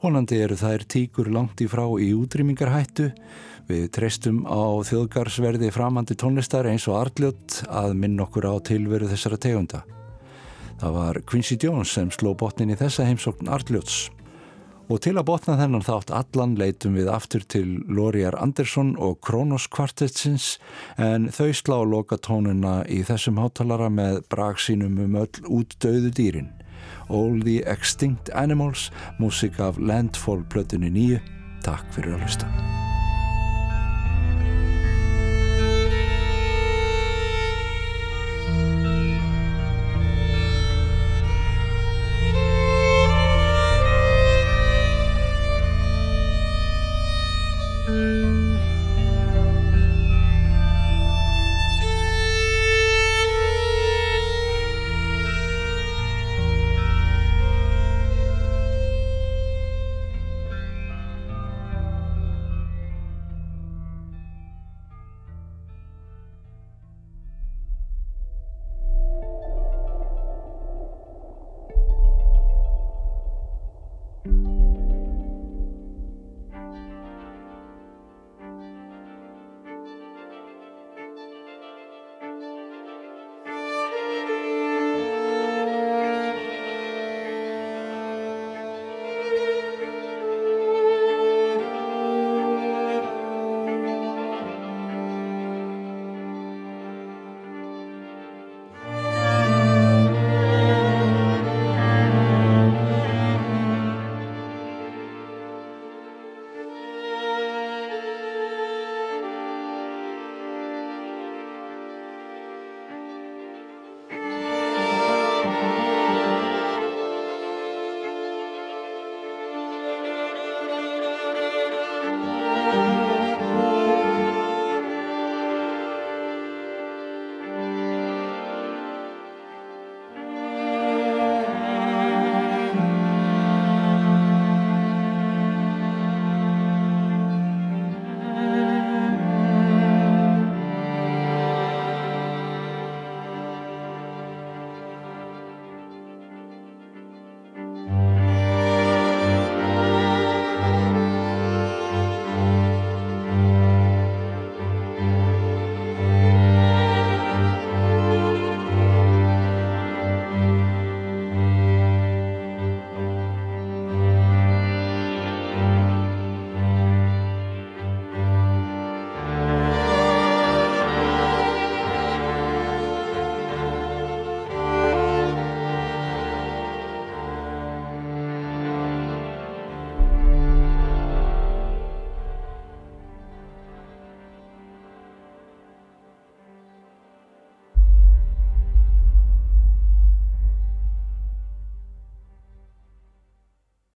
Vonandi 0.00 0.40
eru 0.40 0.56
þær 0.56 0.86
tíkur 0.90 1.30
langt 1.34 1.60
í 1.60 1.68
frá 1.70 1.84
í 2.00 2.10
útrýmingarhættu. 2.16 3.10
Við 3.70 3.88
treystum 3.94 4.42
á 4.48 4.80
þjóðgarsverði 4.88 5.72
framandi 5.74 6.16
tónlistar 6.18 6.68
eins 6.70 6.88
og 6.90 6.98
Arljót 7.02 7.60
að 7.68 7.96
minn 8.00 8.20
okkur 8.24 8.48
á 8.48 8.54
tilveru 8.66 9.10
þessara 9.10 9.38
tegunda. 9.40 9.84
Það 10.80 10.96
var 10.96 11.20
Quincy 11.28 11.58
Jones 11.60 11.92
sem 11.92 12.08
sló 12.14 12.32
botnin 12.34 12.72
í 12.72 12.78
þessa 12.80 13.04
heimsókn 13.04 13.52
Arljóts. 13.52 14.08
Og 14.90 14.98
til 15.04 15.12
að 15.20 15.28
botna 15.28 15.54
þennan 15.54 15.84
þátt 15.86 16.08
allan 16.10 16.56
leitum 16.58 16.96
við 16.98 17.12
aftur 17.14 17.44
til 17.46 17.76
Lóriar 17.86 18.34
Andersson 18.42 18.96
og 18.98 19.20
Kronos 19.22 19.68
kvartetsins 19.70 20.56
en 20.98 21.28
þau 21.30 21.52
slá 21.54 21.76
loka 21.86 22.18
tónuna 22.18 22.80
í 22.90 23.04
þessum 23.06 23.38
hátalara 23.38 23.86
með 23.86 24.24
brag 24.34 24.58
sínum 24.58 24.98
um 24.98 25.14
öll 25.22 25.46
út 25.46 25.78
döðu 25.78 26.10
dýrin. 26.18 26.50
All 27.06 27.38
the 27.46 27.60
Extinct 27.70 28.34
Animals, 28.34 28.90
músik 29.22 29.62
af 29.62 29.78
Landfall 29.78 30.42
plötunni 30.50 30.90
nýju. 30.90 31.22
Takk 31.62 31.86
fyrir 31.94 32.18
að 32.18 32.26
hlusta. 32.26 32.89